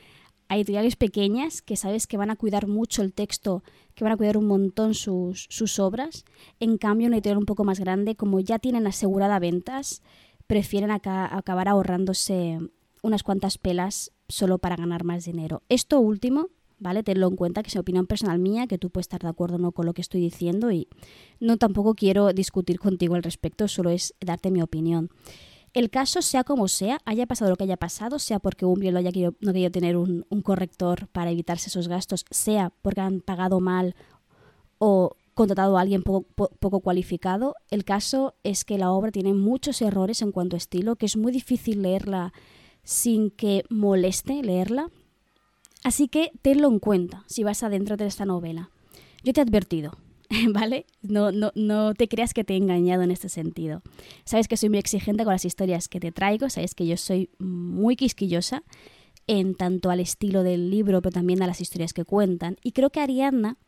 a 0.50 0.56
editoriales 0.56 0.96
pequeñas 0.96 1.62
que 1.62 1.76
sabes 1.76 2.08
que 2.08 2.16
van 2.16 2.28
a 2.28 2.36
cuidar 2.36 2.66
mucho 2.66 3.02
el 3.02 3.14
texto, 3.14 3.62
que 3.94 4.02
van 4.02 4.12
a 4.12 4.16
cuidar 4.16 4.36
un 4.36 4.48
montón 4.48 4.94
sus, 4.94 5.46
sus 5.48 5.78
obras. 5.78 6.24
En 6.58 6.76
cambio, 6.76 7.06
una 7.06 7.16
editorial 7.16 7.38
un 7.38 7.46
poco 7.46 7.62
más 7.62 7.78
grande, 7.78 8.16
como 8.16 8.40
ya 8.40 8.58
tienen 8.58 8.88
asegurada 8.88 9.38
ventas, 9.38 10.02
prefieren 10.48 10.90
acabar 10.90 11.68
ahorrándose 11.68 12.58
unas 13.00 13.22
cuantas 13.22 13.58
pelas 13.58 14.10
solo 14.28 14.58
para 14.58 14.74
ganar 14.74 15.04
más 15.04 15.24
dinero. 15.24 15.62
Esto 15.68 16.00
último 16.00 16.48
¿vale? 16.80 17.02
Tenlo 17.02 17.28
en 17.28 17.36
cuenta 17.36 17.62
que 17.62 17.68
es 17.68 17.76
opinión 17.76 18.06
personal 18.06 18.38
mía, 18.38 18.66
que 18.66 18.78
tú 18.78 18.90
puedes 18.90 19.04
estar 19.04 19.20
de 19.20 19.28
acuerdo 19.28 19.56
o 19.56 19.58
no 19.58 19.70
con 19.70 19.86
lo 19.86 19.92
que 19.92 20.00
estoy 20.00 20.20
diciendo 20.20 20.72
y 20.72 20.88
no 21.38 21.58
tampoco 21.58 21.94
quiero 21.94 22.32
discutir 22.32 22.80
contigo 22.80 23.14
al 23.14 23.22
respecto, 23.22 23.68
solo 23.68 23.90
es 23.90 24.14
darte 24.20 24.50
mi 24.50 24.62
opinión. 24.62 25.10
El 25.72 25.88
caso, 25.88 26.20
sea 26.20 26.42
como 26.42 26.66
sea, 26.66 27.00
haya 27.04 27.26
pasado 27.26 27.50
lo 27.50 27.56
que 27.56 27.64
haya 27.64 27.76
pasado, 27.76 28.18
sea 28.18 28.40
porque 28.40 28.64
Umbrio 28.64 28.90
no 28.90 28.98
haya 28.98 29.12
querido, 29.12 29.34
no 29.40 29.52
querido 29.52 29.70
tener 29.70 29.96
un, 29.96 30.24
corrector 30.42 31.06
para 31.08 31.30
evitarse 31.30 31.68
esos 31.68 31.86
gastos, 31.86 32.24
sea 32.30 32.72
porque 32.82 33.00
han 33.00 33.20
pagado 33.20 33.60
mal 33.60 33.94
o 34.78 35.16
contratado 35.34 35.78
a 35.78 35.80
alguien 35.80 36.02
poco, 36.02 36.26
poco, 36.58 36.80
cualificado, 36.80 37.54
el 37.70 37.84
caso 37.84 38.34
es 38.42 38.64
que 38.64 38.78
la 38.78 38.90
obra 38.90 39.12
tiene 39.12 39.32
muchos 39.32 39.80
errores 39.80 40.22
en 40.22 40.32
cuanto 40.32 40.56
a 40.56 40.58
estilo, 40.58 40.96
que 40.96 41.06
es 41.06 41.16
muy 41.16 41.30
difícil 41.30 41.82
leerla 41.82 42.32
sin 42.82 43.30
que 43.30 43.64
moleste 43.70 44.42
leerla. 44.42 44.90
Así 45.84 46.08
que 46.08 46.32
tenlo 46.42 46.68
en 46.68 46.78
cuenta 46.78 47.24
si 47.26 47.44
vas 47.44 47.62
adentro 47.62 47.96
de 47.96 48.06
esta 48.06 48.26
novela. 48.26 48.70
Yo 49.22 49.32
te 49.32 49.40
he 49.40 49.44
advertido, 49.44 49.92
¿vale? 50.52 50.86
No, 51.02 51.32
no, 51.32 51.52
no 51.54 51.94
te 51.94 52.08
creas 52.08 52.34
que 52.34 52.44
te 52.44 52.54
he 52.54 52.56
engañado 52.56 53.02
en 53.02 53.10
este 53.10 53.28
sentido. 53.28 53.82
Sabes 54.24 54.48
que 54.48 54.56
soy 54.56 54.68
muy 54.68 54.78
exigente 54.78 55.24
con 55.24 55.32
las 55.32 55.44
historias 55.44 55.88
que 55.88 56.00
te 56.00 56.12
traigo, 56.12 56.48
sabes 56.48 56.74
que 56.74 56.86
yo 56.86 56.96
soy 56.96 57.30
muy 57.38 57.96
quisquillosa 57.96 58.62
en 59.26 59.54
tanto 59.54 59.90
al 59.90 60.00
estilo 60.00 60.42
del 60.42 60.70
libro, 60.70 61.02
pero 61.02 61.12
también 61.12 61.42
a 61.42 61.46
las 61.46 61.60
historias 61.60 61.92
que 61.92 62.04
cuentan. 62.04 62.56
Y 62.62 62.72
creo 62.72 62.90
que 62.90 63.00
Ariadna 63.00 63.58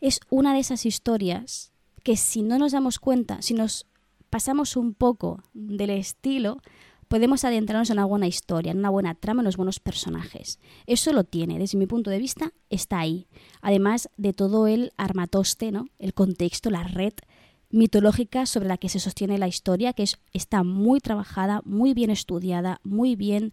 es 0.00 0.20
una 0.30 0.54
de 0.54 0.60
esas 0.60 0.86
historias 0.86 1.72
que 2.04 2.16
si 2.16 2.42
no 2.42 2.58
nos 2.58 2.72
damos 2.72 2.98
cuenta, 2.98 3.42
si 3.42 3.54
nos 3.54 3.86
pasamos 4.30 4.76
un 4.76 4.94
poco 4.94 5.42
del 5.54 5.90
estilo, 5.90 6.58
podemos 7.08 7.44
adentrarnos 7.44 7.90
en 7.90 7.98
una 7.98 8.04
buena 8.04 8.26
historia, 8.26 8.72
en 8.72 8.78
una 8.78 8.90
buena 8.90 9.14
trama, 9.14 9.40
en 9.40 9.46
los 9.46 9.56
buenos 9.56 9.80
personajes. 9.80 10.60
Eso 10.86 11.12
lo 11.12 11.24
tiene, 11.24 11.58
desde 11.58 11.78
mi 11.78 11.86
punto 11.86 12.10
de 12.10 12.18
vista, 12.18 12.52
está 12.70 13.00
ahí. 13.00 13.26
Además 13.60 14.08
de 14.16 14.32
todo 14.32 14.66
el 14.66 14.92
armatoste, 14.96 15.72
¿no? 15.72 15.88
el 15.98 16.14
contexto, 16.14 16.70
la 16.70 16.84
red 16.84 17.14
mitológica 17.70 18.46
sobre 18.46 18.68
la 18.68 18.78
que 18.78 18.88
se 18.88 19.00
sostiene 19.00 19.38
la 19.38 19.48
historia, 19.48 19.92
que 19.92 20.02
es, 20.02 20.18
está 20.32 20.62
muy 20.62 21.00
trabajada, 21.00 21.60
muy 21.64 21.94
bien 21.94 22.10
estudiada, 22.10 22.80
muy 22.82 23.16
bien 23.16 23.52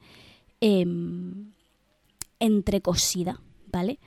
em, 0.61 1.51
entrecosida, 2.39 3.41
¿vale? 3.71 3.99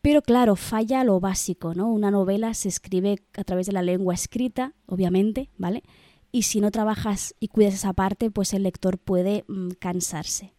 Pero 0.00 0.22
claro, 0.22 0.54
falla 0.54 1.02
lo 1.02 1.18
básico, 1.18 1.74
¿no? 1.74 1.88
Una 1.88 2.10
novela 2.10 2.54
se 2.54 2.68
escribe 2.68 3.18
a 3.36 3.44
través 3.44 3.66
de 3.66 3.72
la 3.72 3.82
lengua 3.82 4.14
escrita, 4.14 4.74
obviamente, 4.86 5.50
¿vale? 5.58 5.82
Y 6.30 6.42
si 6.42 6.60
no 6.60 6.70
trabajas 6.70 7.34
y 7.40 7.48
cuidas 7.48 7.74
esa 7.74 7.92
parte, 7.92 8.30
pues 8.30 8.52
el 8.52 8.62
lector 8.62 8.98
puede 8.98 9.44
mm, 9.48 9.70
cansarse. 9.78 10.52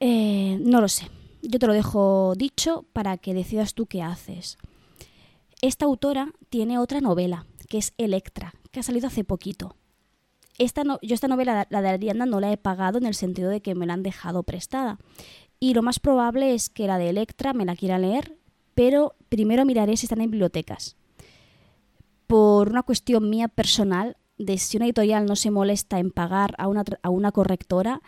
Eh, 0.00 0.58
no 0.60 0.80
lo 0.80 0.88
sé. 0.88 1.08
Yo 1.42 1.58
te 1.58 1.66
lo 1.66 1.72
dejo 1.72 2.34
dicho 2.36 2.84
para 2.92 3.16
que 3.18 3.34
decidas 3.34 3.74
tú 3.74 3.86
qué 3.86 4.02
haces. 4.02 4.58
Esta 5.62 5.84
autora 5.84 6.32
tiene 6.50 6.78
otra 6.78 7.00
novela, 7.00 7.46
que 7.68 7.78
es 7.78 7.94
Electra, 7.98 8.54
que 8.72 8.80
ha 8.80 8.82
salido 8.82 9.06
hace 9.06 9.24
poquito. 9.24 9.76
Esta 10.58 10.82
yo 10.84 11.14
esta 11.14 11.28
novela, 11.28 11.66
la 11.70 11.82
de 11.82 11.88
Arianda, 11.88 12.26
no 12.26 12.40
la 12.40 12.52
he 12.52 12.56
pagado 12.56 12.98
en 12.98 13.06
el 13.06 13.14
sentido 13.14 13.50
de 13.50 13.60
que 13.60 13.74
me 13.74 13.86
la 13.86 13.94
han 13.94 14.02
dejado 14.02 14.42
prestada. 14.42 14.98
Y 15.60 15.74
lo 15.74 15.82
más 15.82 16.00
probable 16.00 16.54
es 16.54 16.68
que 16.68 16.86
la 16.86 16.98
de 16.98 17.10
Electra 17.10 17.52
me 17.52 17.64
la 17.64 17.76
quiera 17.76 17.98
leer, 17.98 18.36
pero 18.74 19.14
primero 19.28 19.64
miraré 19.64 19.96
si 19.96 20.06
están 20.06 20.20
en 20.20 20.30
bibliotecas 20.30 20.96
por 22.26 22.70
una 22.70 22.82
cuestión 22.82 23.30
mía 23.30 23.48
personal 23.48 24.16
de 24.38 24.58
si 24.58 24.76
una 24.76 24.86
editorial 24.86 25.26
no 25.26 25.36
se 25.36 25.50
molesta 25.50 25.98
en 25.98 26.10
pagar 26.10 26.54
a 26.58 26.68
una, 26.68 26.84
a 27.02 27.10
una 27.10 27.32
correctora, 27.32 28.02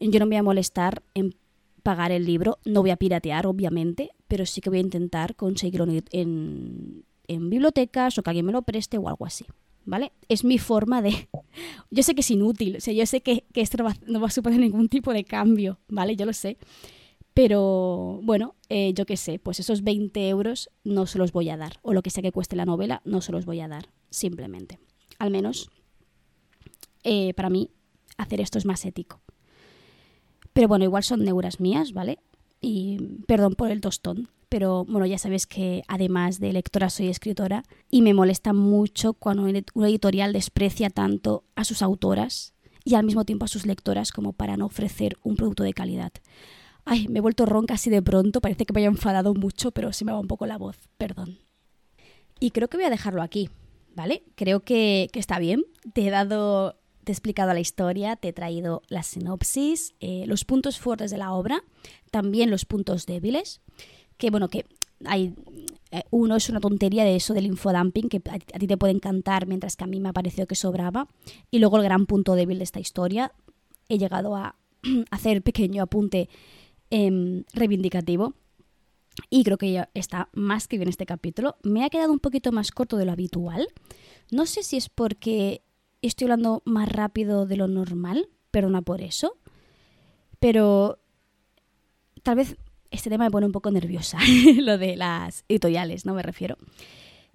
yo 0.00 0.18
no 0.18 0.26
me 0.26 0.36
voy 0.36 0.36
a 0.36 0.42
molestar 0.42 1.02
en 1.14 1.34
pagar 1.82 2.12
el 2.12 2.24
libro, 2.24 2.58
no 2.64 2.82
voy 2.82 2.90
a 2.90 2.96
piratear, 2.96 3.46
obviamente, 3.46 4.10
pero 4.28 4.46
sí 4.46 4.60
que 4.60 4.70
voy 4.70 4.78
a 4.78 4.82
intentar 4.82 5.36
conseguirlo 5.36 5.86
en, 6.12 7.04
en 7.28 7.50
bibliotecas 7.50 8.18
o 8.18 8.22
que 8.22 8.30
alguien 8.30 8.46
me 8.46 8.52
lo 8.52 8.62
preste 8.62 8.98
o 8.98 9.08
algo 9.08 9.26
así. 9.26 9.46
¿Vale? 9.84 10.12
Es 10.28 10.44
mi 10.44 10.58
forma 10.58 11.00
de... 11.00 11.28
Yo 11.90 12.02
sé 12.02 12.14
que 12.14 12.20
es 12.20 12.30
inútil, 12.30 12.76
o 12.76 12.80
sea, 12.80 12.92
yo 12.92 13.06
sé 13.06 13.22
que, 13.22 13.44
que 13.54 13.62
esto 13.62 13.78
no 14.06 14.20
va, 14.20 14.26
a 14.26 14.30
suponer 14.30 14.60
ningún 14.60 14.90
tipo 14.90 15.14
de 15.14 15.24
cambio, 15.24 15.78
¿vale? 15.88 16.14
Yo 16.14 16.26
lo 16.26 16.34
sé. 16.34 16.58
Pero 17.38 18.18
bueno, 18.24 18.56
eh, 18.68 18.92
yo 18.94 19.06
qué 19.06 19.16
sé, 19.16 19.38
pues 19.38 19.60
esos 19.60 19.84
20 19.84 20.28
euros 20.28 20.70
no 20.82 21.06
se 21.06 21.18
los 21.18 21.30
voy 21.30 21.50
a 21.50 21.56
dar. 21.56 21.78
O 21.82 21.92
lo 21.92 22.02
que 22.02 22.10
sea 22.10 22.20
que 22.20 22.32
cueste 22.32 22.56
la 22.56 22.64
novela, 22.64 23.00
no 23.04 23.20
se 23.20 23.30
los 23.30 23.46
voy 23.46 23.60
a 23.60 23.68
dar. 23.68 23.90
Simplemente. 24.10 24.80
Al 25.20 25.30
menos, 25.30 25.70
eh, 27.04 27.34
para 27.34 27.48
mí, 27.48 27.70
hacer 28.16 28.40
esto 28.40 28.58
es 28.58 28.64
más 28.64 28.84
ético. 28.84 29.20
Pero 30.52 30.66
bueno, 30.66 30.84
igual 30.84 31.04
son 31.04 31.24
neuras 31.24 31.60
mías, 31.60 31.92
¿vale? 31.92 32.18
Y 32.60 32.98
perdón 33.28 33.54
por 33.54 33.70
el 33.70 33.82
tostón. 33.82 34.30
Pero 34.48 34.84
bueno, 34.86 35.06
ya 35.06 35.18
sabes 35.18 35.46
que 35.46 35.84
además 35.86 36.40
de 36.40 36.52
lectora 36.52 36.90
soy 36.90 37.06
escritora 37.06 37.62
y 37.88 38.02
me 38.02 38.14
molesta 38.14 38.52
mucho 38.52 39.12
cuando 39.14 39.44
una 39.44 39.88
editorial 39.88 40.32
desprecia 40.32 40.90
tanto 40.90 41.44
a 41.54 41.62
sus 41.62 41.82
autoras 41.82 42.52
y 42.84 42.96
al 42.96 43.04
mismo 43.04 43.24
tiempo 43.24 43.44
a 43.44 43.48
sus 43.48 43.64
lectoras 43.64 44.10
como 44.10 44.32
para 44.32 44.56
no 44.56 44.66
ofrecer 44.66 45.18
un 45.22 45.36
producto 45.36 45.62
de 45.62 45.72
calidad. 45.72 46.10
Ay, 46.90 47.06
me 47.08 47.18
he 47.18 47.20
vuelto 47.20 47.44
ronca 47.44 47.74
así 47.74 47.90
de 47.90 48.00
pronto, 48.00 48.40
parece 48.40 48.64
que 48.64 48.72
me 48.72 48.80
haya 48.80 48.88
enfadado 48.88 49.34
mucho, 49.34 49.72
pero 49.72 49.92
se 49.92 50.06
me 50.06 50.12
va 50.12 50.18
un 50.18 50.26
poco 50.26 50.46
la 50.46 50.56
voz, 50.56 50.78
perdón. 50.96 51.38
Y 52.40 52.50
creo 52.50 52.68
que 52.68 52.78
voy 52.78 52.86
a 52.86 52.90
dejarlo 52.90 53.20
aquí, 53.20 53.50
¿vale? 53.94 54.22
Creo 54.36 54.60
que, 54.60 55.10
está 55.12 55.38
bien. 55.38 55.66
Te 55.92 56.06
he 56.06 56.10
dado, 56.10 56.76
te 57.04 57.12
he 57.12 57.14
explicado 57.14 57.52
la 57.52 57.60
historia, 57.60 58.16
te 58.16 58.28
he 58.28 58.32
traído 58.32 58.80
la 58.88 59.02
sinopsis, 59.02 59.96
eh, 60.00 60.24
los 60.26 60.46
puntos 60.46 60.78
fuertes 60.78 61.10
de 61.10 61.18
la 61.18 61.34
obra, 61.34 61.62
también 62.10 62.48
los 62.48 62.64
puntos 62.64 63.04
débiles, 63.04 63.60
que 64.16 64.30
bueno, 64.30 64.48
que 64.48 64.64
hay 65.04 65.34
eh, 65.90 66.04
uno 66.10 66.36
es 66.36 66.48
una 66.48 66.60
tontería 66.60 67.04
de 67.04 67.16
eso 67.16 67.34
del 67.34 67.44
infodumping 67.44 68.08
que 68.08 68.22
a, 68.30 68.38
ti 68.38 68.66
te 68.66 68.78
puede 68.78 68.94
encantar 68.94 69.46
mientras 69.46 69.76
que 69.76 69.84
a 69.84 69.86
mí 69.86 70.00
me 70.00 70.08
ha 70.08 70.14
parecido 70.14 70.46
que 70.46 70.54
sobraba 70.54 71.06
y 71.50 71.58
luego 71.58 71.76
el 71.76 71.84
gran 71.84 72.06
punto 72.06 72.34
débil 72.34 72.58
de 72.58 72.64
esta 72.64 72.80
historia 72.80 73.32
he 73.88 73.98
llegado 73.98 74.34
a 74.34 74.56
hacer 75.10 75.42
pequeño 75.42 75.82
apunte 75.82 76.28
Em, 76.90 77.44
reivindicativo. 77.52 78.34
Y 79.28 79.44
creo 79.44 79.58
que 79.58 79.72
ya 79.72 79.90
está 79.94 80.28
más 80.32 80.68
que 80.68 80.78
bien 80.78 80.88
este 80.88 81.04
capítulo. 81.04 81.56
Me 81.62 81.84
ha 81.84 81.90
quedado 81.90 82.12
un 82.12 82.20
poquito 82.20 82.52
más 82.52 82.70
corto 82.70 82.96
de 82.96 83.04
lo 83.04 83.12
habitual. 83.12 83.68
No 84.30 84.46
sé 84.46 84.62
si 84.62 84.76
es 84.76 84.88
porque 84.88 85.62
estoy 86.00 86.26
hablando 86.26 86.62
más 86.64 86.88
rápido 86.88 87.44
de 87.44 87.56
lo 87.56 87.68
normal, 87.68 88.28
perdona 88.50 88.80
por 88.80 89.02
eso. 89.02 89.36
Pero 90.38 90.98
tal 92.22 92.36
vez 92.36 92.56
este 92.90 93.10
tema 93.10 93.24
me 93.24 93.30
pone 93.30 93.46
un 93.46 93.52
poco 93.52 93.70
nerviosa, 93.70 94.18
lo 94.60 94.78
de 94.78 94.96
las 94.96 95.44
editoriales, 95.48 96.06
no 96.06 96.14
me 96.14 96.22
refiero. 96.22 96.56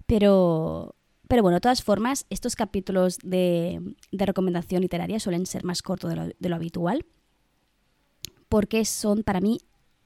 Pero, 0.06 0.96
pero 1.28 1.42
bueno, 1.42 1.56
de 1.56 1.60
todas 1.60 1.82
formas, 1.82 2.26
estos 2.28 2.56
capítulos 2.56 3.18
de, 3.22 3.94
recomendación 4.10 4.82
literaria 4.82 5.20
suelen 5.20 5.46
ser 5.46 5.64
más 5.64 5.82
cortos 5.82 6.12
de 6.38 6.48
lo 6.48 6.56
habitual 6.56 7.04
porque 8.54 8.84
son 8.84 9.24
para 9.24 9.40
mí 9.40 9.58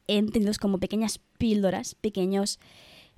entendidos 0.07 0.57
como 0.57 0.79
pequeñas 0.79 1.21
píldoras, 1.37 1.95
pequeños 1.95 2.59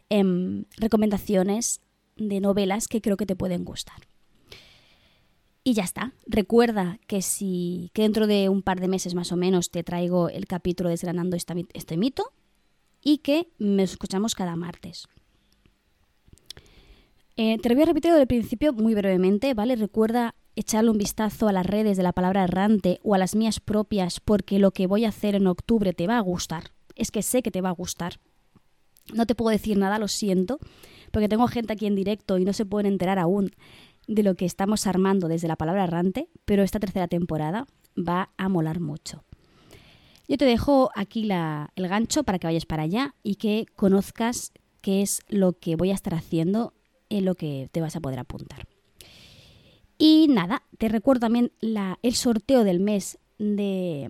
em, 0.09 0.64
recomendaciones 0.76 1.83
de 2.16 2.41
novelas 2.41 2.89
que 2.89 3.01
creo 3.01 3.16
que 3.16 3.26
te 3.26 3.37
pueden 3.37 3.64
gustar. 3.64 4.09
Y 5.62 5.74
ya 5.74 5.85
está. 5.85 6.14
Recuerda 6.26 6.99
que 7.07 7.22
si 7.22 7.93
que 7.95 8.03
dentro 8.03 8.26
de 8.26 8.49
un 8.49 8.62
par 8.62 8.81
de 8.81 8.89
meses 8.89 9.14
más 9.14 9.31
o 9.31 9.37
menos 9.37 9.70
te 9.70 9.85
traigo 9.85 10.28
el 10.31 10.47
capítulo 10.47 10.91
desgranando 10.91 11.37
este, 11.37 11.64
este 11.74 11.97
mito. 11.97 12.33
y 13.01 13.18
que 13.18 13.47
nos 13.61 13.93
escuchamos 13.93 14.35
cada 14.35 14.57
martes. 14.57 15.07
Eh, 17.37 17.57
te 17.59 17.68
lo 17.68 17.76
voy 17.76 17.85
a 17.85 17.87
repetir 17.87 18.11
desde 18.11 18.22
el 18.22 18.26
principio 18.26 18.72
muy 18.72 18.97
brevemente, 18.97 19.55
¿vale? 19.55 19.76
Recuerda 19.76 20.35
echarle 20.57 20.90
un 20.90 20.98
vistazo 20.98 21.48
a 21.48 21.53
las 21.53 21.66
redes 21.66 21.96
de 21.96 22.03
la 22.03 22.12
palabra 22.12 22.44
errante 22.44 23.01
o 23.03 23.14
a 23.14 23.18
las 23.18 23.34
mías 23.34 23.61
propias 23.61 24.20
porque 24.20 24.59
lo 24.59 24.72
que 24.72 24.86
voy 24.86 25.05
a 25.05 25.09
hacer 25.09 25.34
en 25.34 25.46
octubre 25.46 25.92
te 25.92 26.07
va 26.07 26.18
a 26.18 26.20
gustar. 26.20 26.72
Es 26.96 27.11
que 27.11 27.22
sé 27.22 27.42
que 27.42 27.51
te 27.51 27.61
va 27.61 27.70
a 27.70 27.72
gustar. 27.72 28.20
No 29.14 29.26
te 29.26 29.34
puedo 29.34 29.51
decir 29.51 29.76
nada, 29.78 29.98
lo 29.98 30.09
siento, 30.09 30.59
porque 31.11 31.28
tengo 31.28 31.46
gente 31.48 31.72
aquí 31.72 31.86
en 31.86 31.96
directo 31.96 32.38
y 32.38 32.44
no 32.44 32.53
se 32.53 32.66
pueden 32.66 32.92
enterar 32.92 33.18
aún 33.18 33.51
de 34.07 34.22
lo 34.22 34.34
que 34.34 34.44
estamos 34.44 34.86
armando 34.86 35.28
desde 35.28 35.48
la 35.48 35.57
palabra 35.57 35.84
errante, 35.84 36.28
pero 36.44 36.62
esta 36.62 36.80
tercera 36.80 37.09
temporada 37.09 37.66
va 37.96 38.30
a 38.36 38.48
molar 38.48 38.80
mucho. 38.80 39.24
Yo 40.28 40.36
te 40.36 40.44
dejo 40.44 40.90
aquí 40.94 41.28
el 41.30 41.88
gancho 41.88 42.22
para 42.22 42.38
que 42.38 42.46
vayas 42.46 42.66
para 42.66 42.84
allá 42.84 43.14
y 43.22 43.36
que 43.36 43.66
conozcas 43.74 44.53
qué 44.80 45.03
es 45.03 45.22
lo 45.28 45.55
que 45.55 45.74
voy 45.76 45.90
a 45.90 45.94
estar 45.94 46.14
haciendo 46.14 46.72
en 47.09 47.24
lo 47.24 47.34
que 47.34 47.68
te 47.72 47.80
vas 47.80 47.96
a 47.96 48.01
poder 48.01 48.20
apuntar. 48.20 48.69
Y 50.03 50.28
nada, 50.28 50.62
te 50.78 50.88
recuerdo 50.88 51.20
también 51.20 51.53
el 51.61 52.14
sorteo 52.14 52.64
del 52.64 52.80
mes 52.80 53.18
de 53.38 54.09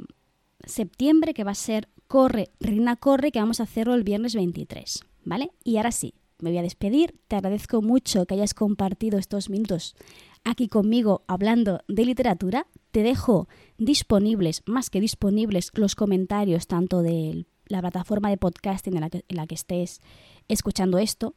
septiembre 0.65 1.35
que 1.35 1.43
va 1.43 1.51
a 1.51 1.57
ser 1.57 1.89
Corre, 2.07 2.53
Reina 2.61 2.95
Corre, 2.95 3.33
que 3.33 3.41
vamos 3.41 3.59
a 3.59 3.65
hacerlo 3.65 3.95
el 3.95 4.05
viernes 4.05 4.37
23, 4.37 5.01
¿vale? 5.25 5.51
Y 5.65 5.79
ahora 5.79 5.91
sí, 5.91 6.15
me 6.39 6.51
voy 6.51 6.59
a 6.59 6.63
despedir. 6.63 7.19
Te 7.27 7.35
agradezco 7.35 7.83
mucho 7.83 8.25
que 8.25 8.35
hayas 8.35 8.55
compartido 8.55 9.19
estos 9.19 9.51
minutos 9.51 9.97
aquí 10.45 10.69
conmigo 10.69 11.25
hablando 11.27 11.81
de 11.89 12.05
literatura. 12.05 12.69
Te 12.93 13.03
dejo 13.03 13.49
disponibles, 13.77 14.63
más 14.67 14.91
que 14.91 15.01
disponibles, 15.01 15.73
los 15.75 15.97
comentarios 15.97 16.69
tanto 16.69 17.03
de 17.03 17.47
la 17.67 17.81
plataforma 17.81 18.31
de 18.31 18.37
podcasting 18.37 18.95
en 18.95 19.01
la 19.01 19.11
que, 19.11 19.25
en 19.27 19.37
la 19.37 19.49
que 19.49 19.57
estés 19.57 20.01
escuchando 20.47 20.99
esto 20.99 21.35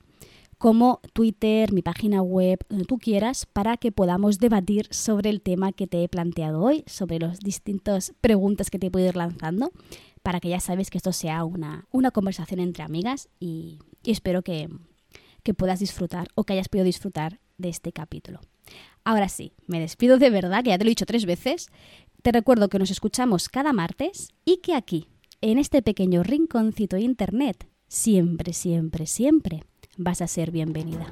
como 0.63 1.01
Twitter, 1.11 1.73
mi 1.73 1.81
página 1.81 2.21
web, 2.21 2.57
donde 2.69 2.85
tú 2.85 2.97
quieras, 2.97 3.45
para 3.45 3.75
que 3.75 3.91
podamos 3.91 4.39
debatir 4.39 4.87
sobre 4.91 5.29
el 5.29 5.41
tema 5.41 5.73
que 5.73 5.87
te 5.87 6.01
he 6.01 6.07
planteado 6.07 6.61
hoy, 6.61 6.85
sobre 6.87 7.19
las 7.19 7.41
distintas 7.41 8.13
preguntas 8.21 8.69
que 8.69 8.79
te 8.79 8.89
puedo 8.89 9.05
ir 9.05 9.17
lanzando, 9.17 9.73
para 10.21 10.39
que 10.39 10.47
ya 10.47 10.61
sabes 10.61 10.89
que 10.89 10.97
esto 10.97 11.11
sea 11.11 11.43
una, 11.43 11.85
una 11.91 12.11
conversación 12.11 12.61
entre 12.61 12.81
amigas 12.81 13.27
y, 13.41 13.79
espero 14.05 14.41
que, 14.41 14.69
que 15.43 15.53
puedas 15.53 15.81
disfrutar 15.81 16.29
o 16.33 16.45
que 16.45 16.53
hayas 16.53 16.69
podido 16.69 16.85
disfrutar 16.85 17.41
de 17.57 17.67
este 17.67 17.91
capítulo. 17.91 18.39
Ahora 19.03 19.27
sí, 19.27 19.51
me 19.67 19.81
despido 19.81 20.17
de 20.17 20.29
verdad, 20.29 20.63
que 20.63 20.69
ya 20.69 20.77
te 20.77 20.85
lo 20.85 20.87
he 20.87 20.91
dicho 20.91 21.05
tres 21.05 21.25
veces. 21.25 21.67
Te 22.21 22.31
recuerdo 22.31 22.69
que 22.69 22.79
nos 22.79 22.89
escuchamos 22.89 23.49
cada 23.49 23.73
martes 23.73 24.29
y 24.45 24.61
que 24.61 24.75
aquí, 24.75 25.09
en 25.41 25.57
este 25.57 25.81
pequeño 25.81 26.23
rinconcito 26.23 26.95
de 26.95 27.01
internet, 27.01 27.67
siempre, 27.89 28.53
siempre, 28.53 29.07
siempre 29.07 29.65
vas 29.97 30.21
a 30.21 30.27
ser 30.27 30.51
bienvenida. 30.51 31.05